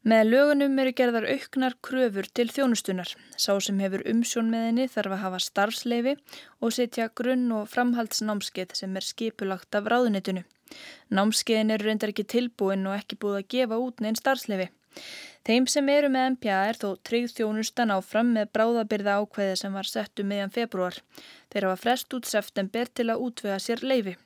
Með 0.00 0.30
lögunum 0.32 0.78
eru 0.80 0.92
gerðar 0.96 1.26
auknar 1.28 1.74
kröfur 1.84 2.24
til 2.32 2.46
þjónustunar. 2.48 3.10
Sá 3.36 3.52
sem 3.60 3.80
hefur 3.84 4.00
umsjón 4.08 4.48
með 4.48 4.62
henni 4.66 4.86
þarf 4.88 5.12
að 5.12 5.20
hafa 5.26 5.40
starfsleifi 5.44 6.14
og 6.64 6.72
setja 6.72 7.10
grunn- 7.12 7.52
og 7.52 7.68
framhaldsnámskeið 7.68 8.72
sem 8.78 8.96
er 8.96 9.04
skipulagt 9.04 9.76
af 9.76 9.90
ráðunitinu. 9.92 10.46
Námskeiðin 11.12 11.74
eru 11.74 11.90
reyndar 11.90 12.14
ekki 12.14 12.24
tilbúin 12.24 12.88
og 12.88 12.96
ekki 12.96 13.20
búið 13.20 13.42
að 13.42 13.50
gefa 13.52 13.80
út 13.84 14.00
neinn 14.00 14.16
starfsleifi. 14.16 14.70
Þeim 15.44 15.68
sem 15.68 15.92
eru 15.92 16.08
með 16.08 16.32
MPA 16.38 16.62
er 16.70 16.80
þó 16.80 16.88
tryggð 17.04 17.36
þjónustan 17.36 17.92
áfram 17.92 18.32
með 18.38 18.50
bráðabyrða 18.56 19.20
ákveði 19.20 19.60
sem 19.60 19.76
var 19.76 19.88
sett 19.88 20.24
um 20.24 20.32
meðan 20.32 20.56
februar. 20.56 20.96
Þeir 21.52 21.68
hafa 21.68 21.82
frest 21.84 22.16
út 22.16 22.24
september 22.24 22.88
til 22.88 23.10
að 23.12 23.28
útvega 23.28 23.60
sér 23.60 23.84
leifi. 23.84 24.16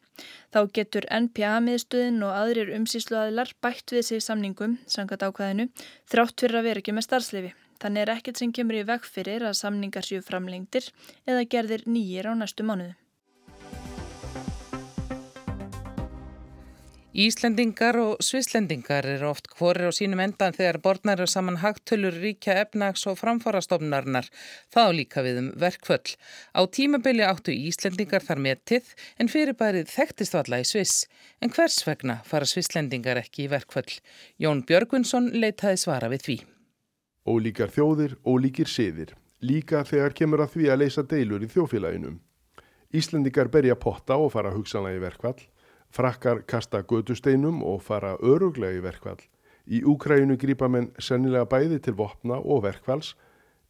Þá 0.55 0.61
getur 0.79 1.07
NPA-miðstöðin 1.11 2.23
og 2.27 2.35
aðrir 2.39 2.73
umsýsluaðilar 2.79 3.55
bætt 3.65 3.95
við 3.97 4.07
sig 4.09 4.25
samningum, 4.25 4.79
sangat 4.87 5.27
ákvæðinu, 5.27 5.69
þrátt 6.11 6.45
fyrir 6.45 6.61
að 6.61 6.69
vera 6.71 6.85
ekki 6.85 6.97
með 6.97 7.09
starfslifi. 7.09 7.55
Þannig 7.83 8.05
er 8.05 8.13
ekkert 8.15 8.41
sem 8.41 8.53
kemur 8.55 8.79
í 8.79 8.85
veg 8.89 9.05
fyrir 9.05 9.45
að 9.45 9.59
samningar 9.59 10.07
séu 10.07 10.23
framlengtir 10.25 10.87
eða 11.27 11.49
gerðir 11.51 11.89
nýjir 11.91 12.31
á 12.31 12.33
næstu 12.39 12.65
mánuðu. 12.65 12.95
Íslendingar 17.15 17.95
og 18.03 18.25
svislendingar 18.27 19.07
eru 19.07 19.29
oft 19.29 19.47
hvorir 19.55 19.87
á 19.87 19.95
sínum 19.95 20.19
endan 20.19 20.57
þegar 20.57 20.81
borðnar 20.83 21.21
eru 21.21 21.31
saman 21.31 21.61
hagtölur 21.63 22.17
ríkja 22.19 22.57
efnags 22.65 23.05
og 23.07 23.21
framfarastofnarnar. 23.21 24.27
Það 24.75 24.91
á 24.91 24.97
líka 24.99 25.23
við 25.23 25.39
um 25.45 25.53
verkföll. 25.63 26.17
Á 26.59 26.67
tímabili 26.67 27.23
áttu 27.23 27.55
Íslendingar 27.55 28.27
þar 28.27 28.43
metið 28.49 28.91
en 29.23 29.31
fyrirbærið 29.31 29.95
þekktist 29.95 30.35
valla 30.35 30.59
í 30.59 30.67
Sviss. 30.67 31.07
En 31.39 31.55
hvers 31.55 31.79
vegna 31.87 32.19
fara 32.27 32.51
svislendingar 32.51 33.23
ekki 33.23 33.47
í 33.47 33.49
verkföll? 33.55 34.01
Jón 34.43 34.67
Björgvinsson 34.67 35.31
leitaði 35.39 35.85
svara 35.87 36.11
við 36.11 36.27
því. 36.27 36.39
Ólíkar 37.31 37.71
þjóðir, 37.71 38.19
ólíkir 38.27 38.67
siðir. 38.67 39.15
Líka 39.39 39.87
þegar 39.87 40.19
kemur 40.19 40.43
að 40.43 40.57
því 40.59 40.67
að 40.67 40.83
leysa 40.83 41.07
deilur 41.07 41.47
í 41.47 41.55
þjófélaginu. 41.55 42.17
Íslendingar 42.91 43.55
berja 43.55 43.79
potta 43.79 44.19
og 44.19 44.33
fara 44.35 44.51
hugsanlega 44.51 44.99
í 44.99 45.07
verkfall. 45.07 45.39
Frakkar 45.95 46.43
kasta 46.51 46.83
gödusteinum 46.83 47.61
og 47.63 47.83
fara 47.87 48.17
öruglega 48.19 48.81
í 48.81 48.83
verkvall. 48.83 49.21
Í 49.71 49.85
Úkrænu 49.87 50.35
grýpa 50.43 50.67
menn 50.67 50.91
sennilega 50.99 51.47
bæði 51.47 51.79
til 51.87 51.95
vopna 52.01 52.41
og 52.43 52.65
verkvalls 52.65 53.13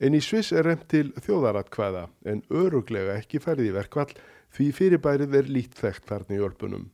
en 0.00 0.16
í 0.16 0.22
Sviss 0.24 0.54
er 0.56 0.64
reynd 0.64 0.86
til 0.88 1.10
þjóðaratkvæða 1.26 2.06
en 2.32 2.40
öruglega 2.48 3.18
ekki 3.20 3.42
færði 3.44 3.68
í 3.68 3.74
verkvall 3.76 4.16
því 4.56 4.70
fyrirbærið 4.78 5.36
er 5.40 5.50
lít 5.52 5.76
þekkt 5.76 6.08
þarna 6.08 6.38
í 6.38 6.42
örpunum. 6.48 6.88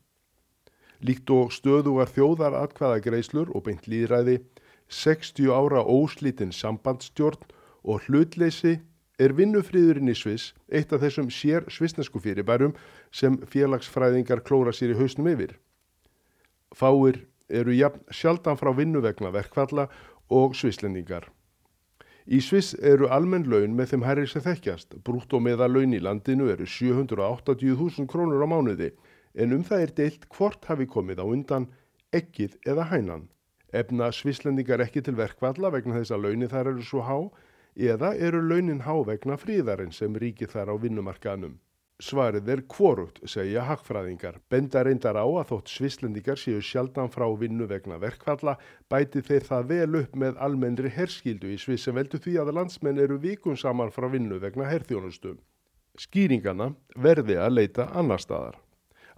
Líkt 1.01 1.31
og 1.33 1.55
stöðu 1.55 1.95
var 2.01 2.11
þjóðaratkvæða 2.11 3.01
greislur 3.07 3.55
og 3.55 3.69
beint 3.69 3.87
líðræði, 3.89 4.41
60 4.91 5.55
ára 5.55 5.85
óslítinn 5.87 6.53
sambandstjórn 6.53 7.47
og 7.87 8.03
hlutleysi 8.09 8.81
er 9.21 9.35
vinnufríðurinn 9.37 10.09
í 10.09 10.17
Sviss 10.17 10.55
eitt 10.73 10.95
af 10.97 11.03
þessum 11.05 11.29
sér 11.35 11.67
svissnesku 11.69 12.23
fyrirbærum 12.25 12.73
sem 13.13 13.37
félagsfræðingar 13.53 14.41
klóra 14.47 14.73
sér 14.73 14.95
í 14.95 15.01
hausnum 15.01 15.29
yfir. 15.29 15.59
Fáir 16.73 17.21
eru 17.51 17.75
jafn 17.75 18.01
sjaldan 18.15 18.57
frá 18.57 18.73
vinnu 18.77 19.03
vegna 19.05 19.33
verkfalla 19.35 19.89
og 20.31 20.57
svisslendingar. 20.57 21.27
Í 22.31 22.39
Sviss 22.45 22.77
eru 22.87 23.09
almenn 23.11 23.49
laun 23.51 23.75
með 23.75 23.93
þeim 23.93 24.07
herri 24.07 24.27
sem 24.31 24.45
þekkjast. 24.45 24.95
Brútt 25.05 25.33
og 25.35 25.43
meða 25.43 25.67
laun 25.67 25.97
í 25.97 26.01
landinu 26.01 26.47
eru 26.53 26.69
780.000 26.69 28.07
krónur 28.11 28.45
á 28.45 28.49
mánuði 28.49 28.93
en 29.35 29.55
um 29.57 29.65
það 29.67 29.85
er 29.85 29.95
deilt 29.99 30.27
hvort 30.31 30.65
hafi 30.71 30.87
komið 30.91 31.23
á 31.23 31.27
undan, 31.27 31.69
ekkið 32.15 32.57
eða 32.71 32.87
hænan. 32.93 33.29
Efna 33.75 34.11
svisslendingar 34.15 34.83
ekki 34.83 35.03
til 35.07 35.17
verkfalla 35.19 35.71
vegna 35.75 35.99
þess 35.99 36.15
að 36.15 36.25
launi 36.27 36.49
þar 36.51 36.73
eru 36.73 36.87
svo 36.87 37.05
há 37.07 37.17
eða 37.81 38.13
eru 38.17 38.43
launin 38.45 38.85
há 38.85 38.95
vegna 39.07 39.39
fríðarinn 39.41 39.93
sem 39.97 40.15
ríkir 40.17 40.53
þar 40.53 40.73
á 40.73 40.75
vinnumarkaðnum. 40.83 41.59
Svarið 42.01 42.47
er 42.49 42.61
kvorugt, 42.65 43.19
segja 43.29 43.67
hagfræðingar. 43.69 44.39
Benda 44.49 44.81
reyndar 44.87 45.19
á 45.21 45.25
að 45.25 45.51
þótt 45.51 45.73
svislendingar 45.75 46.41
séu 46.41 46.63
sjaldan 46.65 47.13
frá 47.13 47.27
vinnu 47.37 47.67
vegna 47.69 47.99
verkfalla, 48.01 48.55
bæti 48.89 49.21
þeir 49.21 49.45
það 49.45 49.69
vel 49.73 49.99
upp 50.01 50.17
með 50.17 50.41
almennri 50.41 50.93
herskildu 50.95 51.53
í 51.53 51.59
Sviss 51.61 51.85
sem 51.85 51.95
veldu 51.97 52.17
því 52.17 52.39
að 52.41 52.55
landsmenn 52.57 53.03
eru 53.05 53.21
vikun 53.21 53.61
saman 53.61 53.93
frá 53.93 54.09
vinnu 54.09 54.41
vegna 54.41 54.71
herþjónustu. 54.71 55.37
Skýringana 56.01 56.73
verði 56.97 57.37
að 57.37 57.57
leita 57.59 57.91
annar 57.93 58.25
staðar. 58.25 58.57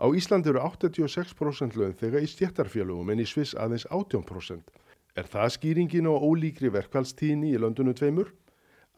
Á 0.02 0.06
Íslandi 0.10 0.50
eru 0.50 0.58
86% 0.66 1.78
laun 1.78 1.94
þegar 1.94 2.26
í 2.26 2.30
stjættarfjölugum 2.34 3.14
en 3.14 3.22
í 3.22 3.28
Sviss 3.30 3.54
aðeins 3.54 3.86
18%. 3.94 4.74
Er 5.14 5.28
það 5.30 5.54
skýringin 5.54 6.10
á 6.10 6.18
ólíkri 6.18 6.72
verkfallstíðinni 6.74 7.52
í 7.54 7.62
löndunum 7.62 7.94
tveimur? 7.94 8.32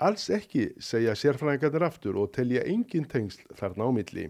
Alls 0.04 0.26
ekki 0.28 0.66
segja 0.84 1.14
sérfræðingarnir 1.16 1.84
aftur 1.86 2.18
og 2.20 2.32
telja 2.36 2.64
engin 2.68 3.06
tengsl 3.08 3.46
þarna 3.56 3.86
á 3.88 3.90
milli. 3.96 4.26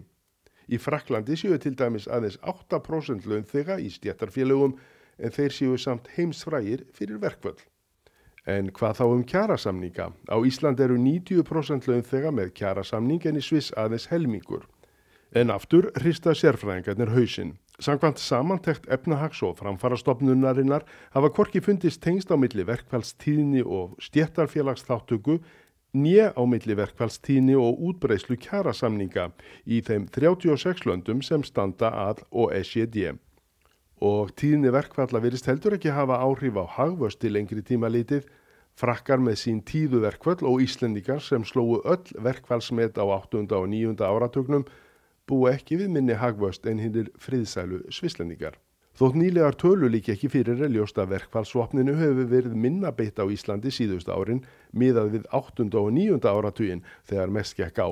Í 0.71 0.77
Fraklandi 0.79 1.35
séu 1.37 1.57
til 1.59 1.75
dæmis 1.75 2.07
aðeins 2.07 2.37
8% 2.47 3.27
launþega 3.27 3.75
í 3.83 3.89
stjættarfélögum 3.91 4.77
en 5.19 5.35
þeir 5.35 5.55
séu 5.57 5.75
samt 5.81 6.07
heimsfrægir 6.15 6.85
fyrir 6.95 7.19
verkvöld. 7.19 7.59
En 8.47 8.69
hvað 8.71 9.01
þá 9.01 9.05
um 9.09 9.25
kjærasamninga? 9.25 10.07
Á 10.31 10.37
Ísland 10.47 10.79
eru 10.79 10.95
90% 11.01 11.89
launþega 11.89 12.31
með 12.31 12.53
kjærasamning 12.61 13.27
en 13.27 13.41
í 13.41 13.43
Sviss 13.43 13.73
aðeins 13.75 14.07
helmingur. 14.13 14.63
En 15.35 15.51
aftur 15.51 15.89
hrista 15.99 16.31
sérfræðingarnir 16.37 17.11
hausinn. 17.11 17.55
Samkvæmt 17.83 18.21
samantekt 18.23 18.85
efnahags 18.87 19.41
og 19.43 19.57
framfarastofnunarinnar 19.59 20.85
hafa 21.11 21.29
korki 21.35 21.59
fundist 21.59 21.99
tengst 22.05 22.31
á 22.31 22.39
milli 22.39 22.63
verkfælstíðni 22.63 23.65
og 23.65 23.97
stjættarfélagsþáttöku 23.99 25.41
nýja 25.95 26.31
á 26.35 26.41
milli 26.43 26.75
verkfælstíðni 26.77 27.55
og 27.59 27.79
útbreyslu 27.89 28.37
kjærasamninga 28.43 29.29
í 29.65 29.81
þeim 29.85 30.09
36 30.11 30.85
löndum 30.89 31.21
sem 31.23 31.43
standa 31.47 31.89
að 31.89 32.25
OECD. 32.31 33.15
Og 34.03 34.33
tíðni 34.35 34.73
verkfalla 34.75 35.21
virist 35.23 35.47
heldur 35.47 35.77
ekki 35.77 35.93
hafa 35.95 36.19
áhrif 36.19 36.59
á 36.59 36.65
hagvöst 36.77 37.21
til 37.23 37.33
lengri 37.37 37.63
tíma 37.63 37.87
litið, 37.87 38.27
frakkar 38.75 39.23
með 39.23 39.39
sín 39.39 39.61
tíðu 39.63 40.01
verkfall 40.03 40.43
og 40.43 40.59
íslendikar 40.65 41.23
sem 41.23 41.47
slóu 41.47 41.79
öll 41.87 42.11
verkfallsmet 42.19 42.99
á 42.99 43.05
8. 43.07 43.47
og 43.55 43.69
9. 43.71 43.95
áratögnum 44.03 44.67
búa 45.25 45.55
ekki 45.55 45.79
við 45.79 45.95
minni 45.95 46.19
hagvöst 46.19 46.67
en 46.67 46.83
hindir 46.83 47.09
friðsælu 47.17 47.85
svislendingar. 47.89 48.59
Þótt 48.95 49.17
nýlegar 49.19 49.57
tölu 49.59 49.89
líki 49.91 50.13
ekki 50.13 50.29
fyrir 50.31 50.61
að 50.63 51.09
verkfallsvopninu 51.11 51.97
hefur 51.99 52.29
verið 52.31 52.53
minna 52.55 52.93
beitt 52.95 53.17
á 53.19 53.27
Íslandi 53.27 53.67
síðust 53.67 54.07
árin 54.07 54.39
miðað 54.71 55.09
við 55.17 55.25
8. 55.35 55.67
og 55.81 55.89
9. 55.97 56.21
áratugin 56.31 56.85
þegar 57.03 57.33
mest 57.35 57.57
gekk 57.59 57.81
á. 57.83 57.89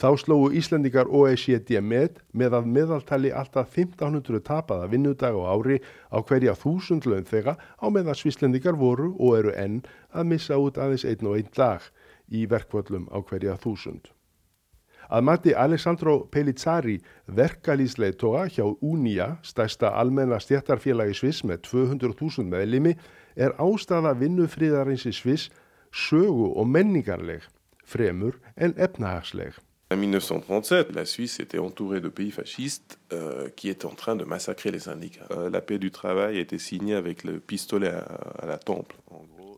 Þá 0.00 0.08
slóu 0.24 0.48
Íslendingar 0.56 1.12
OECD 1.12 1.76
með 1.84 2.22
með 2.32 2.56
að 2.62 2.72
meðaltali 2.78 3.28
alltaf 3.28 3.76
1500 3.76 4.40
tapaða 4.48 4.88
vinnudag 4.88 5.36
á 5.36 5.52
ári 5.52 5.82
á 6.08 6.16
hverja 6.24 6.56
þúsund 6.56 7.04
laun 7.04 7.28
þegar 7.28 7.60
á 7.60 7.86
meðan 7.92 8.16
Svíslendingar 8.16 8.80
voru 8.80 9.12
og 9.20 9.36
eru 9.42 9.52
enn 9.52 9.82
að 10.16 10.30
missa 10.32 10.56
út 10.56 10.80
aðeins 10.80 11.04
einn 11.04 11.28
og 11.28 11.36
einn 11.36 11.52
dag 11.52 11.84
í 12.32 12.48
verkvöllum 12.48 13.10
á 13.12 13.20
hverja 13.20 13.60
þúsund. 13.60 14.08
Að 15.08 15.24
mati 15.24 15.54
Alessandro 15.56 16.18
Pellizzari, 16.28 16.98
verkalýsleitoga 17.32 18.44
hjá 18.52 18.66
Unia, 18.84 19.38
stærsta 19.42 19.94
almenna 19.96 20.36
stjættarfélagi 20.42 21.16
Sviss 21.16 21.46
með 21.48 21.62
200.000 21.70 22.44
meðlimi, 22.44 22.92
er 23.36 23.56
ástafa 23.56 24.12
vinnufríðarins 24.20 25.06
í 25.08 25.14
Sviss 25.16 25.48
sögu 25.92 26.50
og 26.52 26.68
menningarleg, 26.68 27.46
fremur 27.88 28.36
en 28.56 28.76
efnahagsleg. 28.76 29.56
En 29.90 29.96
1937, 29.96 30.92
la 30.92 31.06
Suisse 31.06 31.40
était 31.40 31.58
entourée 31.58 32.02
de 32.02 32.10
pays 32.10 32.30
fascistes 32.30 32.98
euh, 33.14 33.48
qui 33.56 33.70
étaient 33.70 33.86
en 33.86 33.94
train 33.94 34.16
de 34.16 34.24
massacrer 34.24 34.70
les 34.70 34.80
syndicats. 34.80 35.24
Euh, 35.30 35.48
la 35.48 35.62
paix 35.62 35.78
du 35.78 35.90
travail 35.90 36.36
a 36.36 36.40
été 36.40 36.58
signée 36.58 36.94
avec 36.94 37.24
le 37.24 37.40
pistolet 37.40 37.88
à, 37.88 38.00
à 38.42 38.44
la 38.44 38.58
temple. 38.58 38.96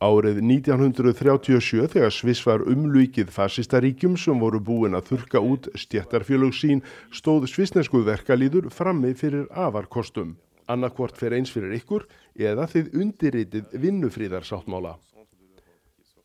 Árið 0.01 0.39
1937 0.41 1.91
þegar 1.93 2.15
Sviss 2.17 2.41
var 2.49 2.63
umlugið 2.65 3.29
fasistaríkjum 3.35 4.15
sem 4.17 4.39
voru 4.41 4.57
búin 4.65 4.97
að 4.97 5.11
þurka 5.11 5.43
út 5.45 5.69
stjættarfélög 5.77 6.55
sín 6.57 6.81
stóð 7.13 7.45
svissnesku 7.53 8.01
verkalýður 8.07 8.71
frammi 8.73 9.13
fyrir 9.13 9.45
afarkostum. 9.53 10.39
Annarkvort 10.73 11.21
fyrir 11.21 11.37
eins 11.37 11.53
fyrir 11.53 11.77
ykkur 11.77 12.09
eða 12.33 12.65
þið 12.73 12.97
undirritið 12.97 13.77
vinnufríðarsáttmála. 13.85 14.97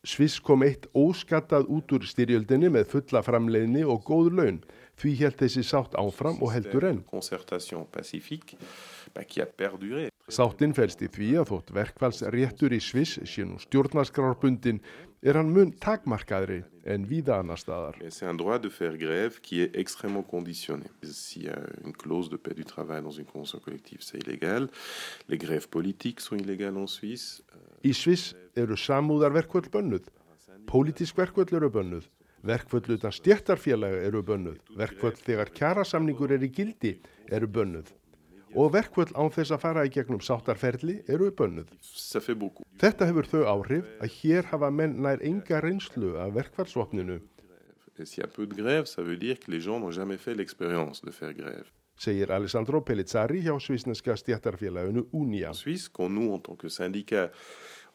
Sviss 0.08 0.40
kom 0.40 0.64
eitt 0.64 0.88
óskattað 0.96 1.68
út 1.68 1.92
úr 1.92 2.08
styrjöldinni 2.08 2.72
með 2.72 2.88
fulla 2.94 3.20
framleiðni 3.26 3.84
og 3.84 4.06
góð 4.08 4.32
laun. 4.40 4.64
Því 4.96 5.18
held 5.20 5.36
þessi 5.42 5.68
sátt 5.68 6.00
áfram 6.00 6.40
og 6.40 6.54
heldur 6.56 6.88
enn. 6.94 7.04
Sáttin 10.26 10.72
fælst 10.74 11.04
í 11.04 11.06
því 11.06 11.26
að 11.38 11.50
þótt 11.52 11.68
verkfallsréttur 11.76 12.72
í 12.74 12.80
Sviss 12.82 13.20
sé 13.30 13.44
nú 13.46 13.60
stjórnarskrárbundin 13.62 14.80
er 15.22 15.36
hann 15.38 15.52
mun 15.54 15.68
takmarkaðri 15.78 16.64
en 16.82 17.04
víða 17.06 17.36
annar 17.44 17.60
staðar. 17.62 18.00
Í 27.86 27.92
Sviss 27.94 28.34
eru 28.58 28.74
samúðarverkvöld 28.82 29.70
bönnuð. 29.70 30.08
Pólitísk 30.66 31.22
verkvöld 31.22 31.54
eru 31.54 31.70
bönnuð. 31.70 32.10
Verkvöld 32.46 32.90
utan 32.96 33.14
stjættarfélaga 33.14 34.02
eru 34.08 34.24
bönnuð. 34.26 34.58
Verkvöld 34.74 35.22
þegar 35.22 35.54
kjærasamningur 35.54 36.34
er 36.34 36.42
í 36.42 36.50
gildi 36.50 36.96
eru 37.30 37.46
bönnuð. 37.46 37.94
Og 38.54 38.72
verkvöld 38.72 39.12
án 39.18 39.32
þess 39.34 39.54
að 39.56 39.62
fara 39.64 39.84
í 39.86 39.90
gegnum 39.92 40.20
sáttarferli 40.22 41.00
eru 41.10 41.32
bönnuð. 41.34 41.72
Þetta 42.80 43.08
hefur 43.10 43.26
þau 43.32 43.42
áhrif 43.50 43.88
að 44.00 44.12
hér 44.20 44.50
hafa 44.52 44.70
menn 44.70 45.00
nær 45.02 45.24
enga 45.24 45.60
reynslu 45.64 46.14
af 46.22 46.34
verkvælsvopninu. 46.36 47.18
Segir 51.96 52.30
Alessandro 52.30 52.82
Pellizzari 52.84 53.40
hjá 53.40 53.54
svísneska 53.60 54.16
stjættarfélaginu 54.20 55.06
Unia. 55.12 55.52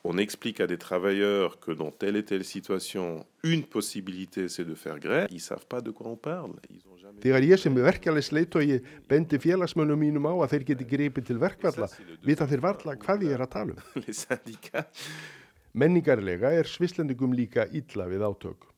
On 0.04 0.18
explique 0.18 0.60
à 0.60 0.68
des 0.68 0.78
travailleurs 0.78 1.60
que 1.60 1.72
dans 1.72 1.92
telle 1.92 2.16
et 2.16 2.24
telle 2.24 2.44
situation, 2.44 3.26
une 3.44 3.64
possibilité 3.64 4.50
c'est 4.50 4.66
de 4.66 4.74
faire 4.74 5.00
grève, 5.00 5.28
ils 5.30 5.40
savent 5.40 5.68
pas 5.68 5.82
de 5.82 5.92
quoi 5.92 6.08
on 6.08 6.16
parle. 6.16 6.54
Ils 6.72 6.82
ont 6.92 6.98
jamais... 6.98 7.22
Þegar 7.22 7.46
ég 7.46 7.62
sem 7.62 7.76
verkefælis 7.78 8.32
leitói 8.34 8.80
bendi 9.10 9.38
félagsmönnum 9.38 10.02
mínum 10.02 10.26
á 10.26 10.34
að 10.42 10.56
þeir 10.56 10.66
geti 10.72 10.88
gripið 10.90 11.28
til 11.30 11.42
verkvalla, 11.42 11.92
vita 12.26 12.50
þeir 12.50 12.66
varla 12.66 12.98
hvað 12.98 13.28
ég 13.28 13.38
er 13.38 13.46
að 13.46 13.54
tala 13.54 13.78
um. 13.78 13.82
Menningarlega 15.82 16.50
er 16.52 16.68
svislendingum 16.68 17.38
líka 17.38 17.70
illa 17.70 18.10
við 18.10 18.26
átök. 18.26 18.71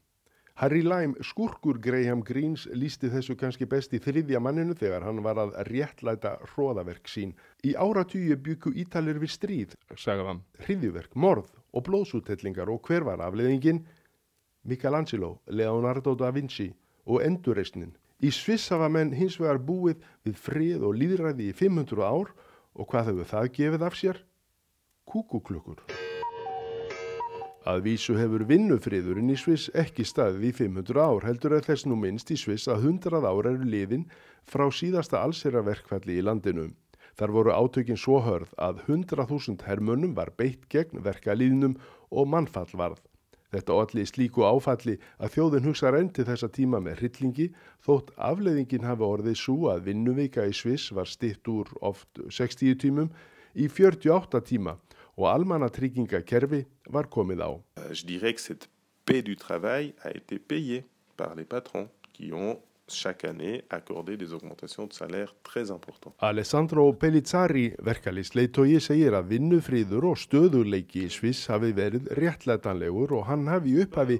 Harry 0.56 0.84
Lime, 0.84 1.16
skurkur 1.26 1.80
Graham 1.82 2.22
Greens, 2.22 2.68
lísti 2.78 3.10
þessu 3.10 3.34
kannski 3.40 3.66
best 3.66 3.96
í 3.98 4.00
þriðja 4.02 4.38
manninu 4.44 4.76
þegar 4.78 5.02
hann 5.08 5.24
var 5.26 5.40
að 5.42 5.56
réttlæta 5.66 6.36
hróðaverk 6.52 7.10
sín. 7.10 7.34
Í 7.66 7.74
áratýju 7.74 8.38
byggu 8.46 8.76
ítalir 8.84 9.18
við 9.24 9.34
stríð, 9.34 9.74
sagði 9.98 10.28
hann, 10.30 10.44
hriðjuverk, 10.62 11.18
morð 11.18 11.50
og 11.74 11.88
blóðsútellingar 11.90 12.70
og 12.70 12.86
hver 12.86 13.08
var 13.10 13.26
afleðingin? 13.26 13.82
Michelangelo, 14.64 15.40
Leonardo 15.50 16.14
da 16.16 16.30
Vinci 16.32 16.70
og 17.10 17.26
endurreysnin. 17.26 17.98
Í 18.22 18.30
Sviss 18.32 18.70
hafa 18.72 18.88
menn 18.94 19.12
hins 19.18 19.40
vegar 19.42 19.58
búið 19.58 20.06
við 20.24 20.38
frið 20.40 20.86
og 20.86 20.96
líðræði 21.02 21.50
í 21.50 21.58
500 21.58 22.06
ár 22.06 22.32
og 22.78 22.94
hvað 22.94 23.10
hefur 23.10 23.32
það 23.34 23.54
gefið 23.58 23.90
af 23.90 24.00
sér? 24.00 24.26
Kúkuklukkur. 25.10 25.82
Að 27.64 27.86
vísu 27.86 28.18
hefur 28.20 28.44
vinnufriðurinn 28.44 29.32
í 29.32 29.38
Sviss 29.40 29.70
ekki 29.80 30.04
staðið 30.04 30.50
í 30.50 30.52
500 30.58 30.98
ár 31.00 31.24
heldur 31.24 31.54
að 31.56 31.70
þess 31.70 31.86
nú 31.88 31.96
minnst 31.96 32.34
í 32.34 32.38
Sviss 32.42 32.68
að 32.68 32.90
100 32.90 33.24
ár 33.24 33.48
eru 33.54 33.64
liðin 33.64 34.04
frá 34.44 34.66
síðasta 34.68 35.22
allsherraverkfalli 35.24 36.18
í 36.20 36.26
landinu. 36.28 36.74
Þar 37.16 37.34
voru 37.38 37.56
átökin 37.56 38.00
svo 38.00 38.20
hörð 38.26 38.52
að 38.60 38.84
100.000 38.90 39.64
hermönnum 39.64 40.12
var 40.18 40.34
beitt 40.36 40.68
gegn 40.68 41.00
verkalýðnum 41.08 41.78
og 42.12 42.28
mannfall 42.34 42.68
varð. 42.76 43.00
Þetta 43.54 43.80
allir 43.80 44.12
slíku 44.12 44.44
áfalli 44.44 44.98
að 45.24 45.36
þjóðin 45.38 45.68
hugsa 45.70 45.94
reyndi 45.94 46.28
þessa 46.28 46.50
tíma 46.52 46.82
með 46.84 47.00
hryllingi 47.00 47.52
þótt 47.86 48.12
afleiðingin 48.18 48.90
hafa 48.90 49.08
orðið 49.08 49.40
svo 49.40 49.70
að 49.72 49.86
vinnuvika 49.88 50.50
í 50.50 50.56
Sviss 50.58 50.92
var 50.92 51.08
stitt 51.08 51.48
úr 51.48 51.72
oft 51.80 52.20
60 52.28 52.76
tímum 52.84 53.14
í 53.56 53.70
48 53.72 54.44
tíma 54.52 54.76
og 55.18 55.30
almannatryggingakerfi 55.32 56.64
var 56.90 57.10
komið 57.10 57.40
á. 57.46 57.52
Je 57.92 58.06
dirais 58.06 58.34
que 58.34 58.42
cette 58.42 58.68
paix 59.06 59.22
du 59.22 59.36
travail 59.36 59.94
a 60.04 60.10
été 60.12 60.40
payée 60.40 60.86
par 61.18 61.36
les 61.36 61.46
patrons 61.46 61.90
qui 62.14 62.34
ont 62.34 62.60
chaque 62.88 63.24
année 63.24 63.64
accordé 63.70 64.18
des 64.18 64.34
augmentations 64.34 64.86
de 64.88 64.94
salaire 64.94 65.34
très 65.44 65.72
importantes. 65.72 66.14
Alessandro 66.20 66.94
Pellizzari, 66.94 67.74
verkalýsleitói, 67.80 68.80
segir 68.84 69.16
að 69.16 69.30
vinnufríður 69.34 70.12
og 70.12 70.20
stöðuleiki 70.20 71.06
í 71.08 71.12
Sviss 71.12 71.48
hafi 71.52 71.72
verið 71.76 72.12
réttlætanlegur 72.20 73.16
og 73.20 73.28
hann 73.30 73.48
hafi 73.48 73.78
upphafi 73.84 74.20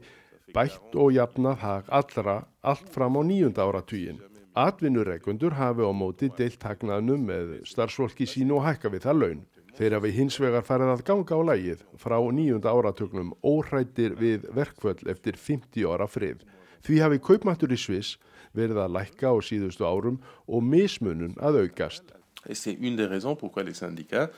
bætt 0.54 0.96
og 0.96 1.14
jafnað 1.16 1.58
hag 1.64 1.90
allra 1.90 2.38
allt 2.62 2.90
fram 2.94 3.20
á 3.20 3.22
nýjunda 3.26 3.66
áratugin. 3.68 4.22
Atvinnureikundur 4.54 5.58
hafi 5.58 5.82
á 5.82 5.92
móti 5.92 6.30
deilt 6.38 6.64
hagnaðnum 6.64 7.24
með 7.26 7.56
starfsfólki 7.68 8.28
sín 8.30 8.54
og 8.54 8.64
hækka 8.68 8.92
við 8.94 9.08
það 9.08 9.20
laun. 9.22 9.42
Þeir 9.74 9.96
hafi 9.98 10.12
hins 10.14 10.36
vegar 10.38 10.66
farið 10.68 10.92
að 10.94 11.04
ganga 11.08 11.38
á 11.38 11.42
lægið 11.50 11.80
frá 11.98 12.18
nýjunda 12.22 12.70
áratögnum 12.70 13.32
óhrættir 13.42 14.14
við 14.20 14.46
verkvöld 14.54 15.02
eftir 15.10 15.40
50 15.40 15.88
ára 15.90 16.06
frið. 16.06 16.44
Því 16.86 17.00
hafi 17.02 17.22
kaupmættur 17.26 17.74
í 17.74 17.80
Sviss 17.80 18.20
verið 18.54 18.84
að 18.84 18.94
lækka 19.00 19.34
á 19.34 19.38
síðustu 19.42 19.88
árum 19.88 20.20
og 20.46 20.62
mismunun 20.62 21.34
að 21.42 21.64
aukast. 21.64 22.14
C'est 22.46 22.78
une 22.78 22.98
des 22.98 23.10
raisons 23.10 23.40
pourquoi 23.40 23.64
les 23.64 23.74
syndicats 23.74 24.30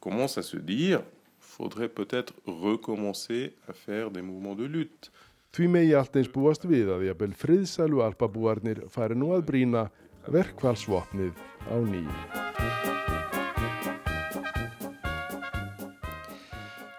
commencent 0.00 0.36
à 0.36 0.42
se 0.42 0.58
dire 0.58 1.00
faudrait 1.40 1.88
peut-être 1.88 2.34
recommencer 2.46 3.54
à 3.68 3.72
faire 3.72 4.10
des 4.10 4.22
mouvements 4.22 4.54
de 4.54 4.64
lutte. 4.64 5.10
Því 5.56 5.70
megi 5.72 5.94
allt 5.96 6.16
eins 6.20 6.28
búast 6.28 6.66
við 6.68 6.90
að 6.92 7.06
jafnvel 7.08 7.32
friðsælu 7.32 8.02
alpabúarnir 8.04 8.82
fari 8.92 9.16
nú 9.16 9.32
að 9.32 9.46
brína 9.48 9.86
verkfallsvopnið 10.28 11.32
á 11.64 11.76
nýju. 11.80 12.16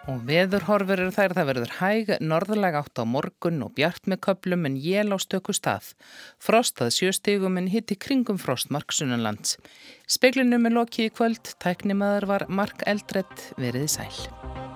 Og 0.08 0.22
veðurhorfur 0.24 1.02
eru 1.02 1.12
þær 1.12 1.34
það 1.36 1.48
verður 1.50 1.72
hæg, 1.82 2.12
norðalega 2.24 2.80
átt 2.80 3.02
á 3.02 3.04
morgun 3.04 3.60
og 3.66 3.74
bjart 3.76 4.08
með 4.08 4.22
köplum 4.24 4.64
en 4.64 4.78
jél 4.80 5.12
á 5.12 5.18
stöku 5.20 5.52
stað. 5.52 5.90
Frostað 6.40 6.94
sjöstegum 6.96 7.60
en 7.60 7.68
hitti 7.68 7.98
kringum 8.00 8.40
frostmark 8.40 8.94
sunnanlands. 8.96 9.58
Speklinum 10.08 10.64
er 10.64 10.78
lokið 10.78 11.10
í 11.10 11.12
kvöld, 11.12 11.52
tæknimaður 11.60 12.30
var 12.32 12.48
Mark 12.48 12.86
Eldredd 12.88 13.50
veriði 13.60 13.92
sæl. 13.98 14.67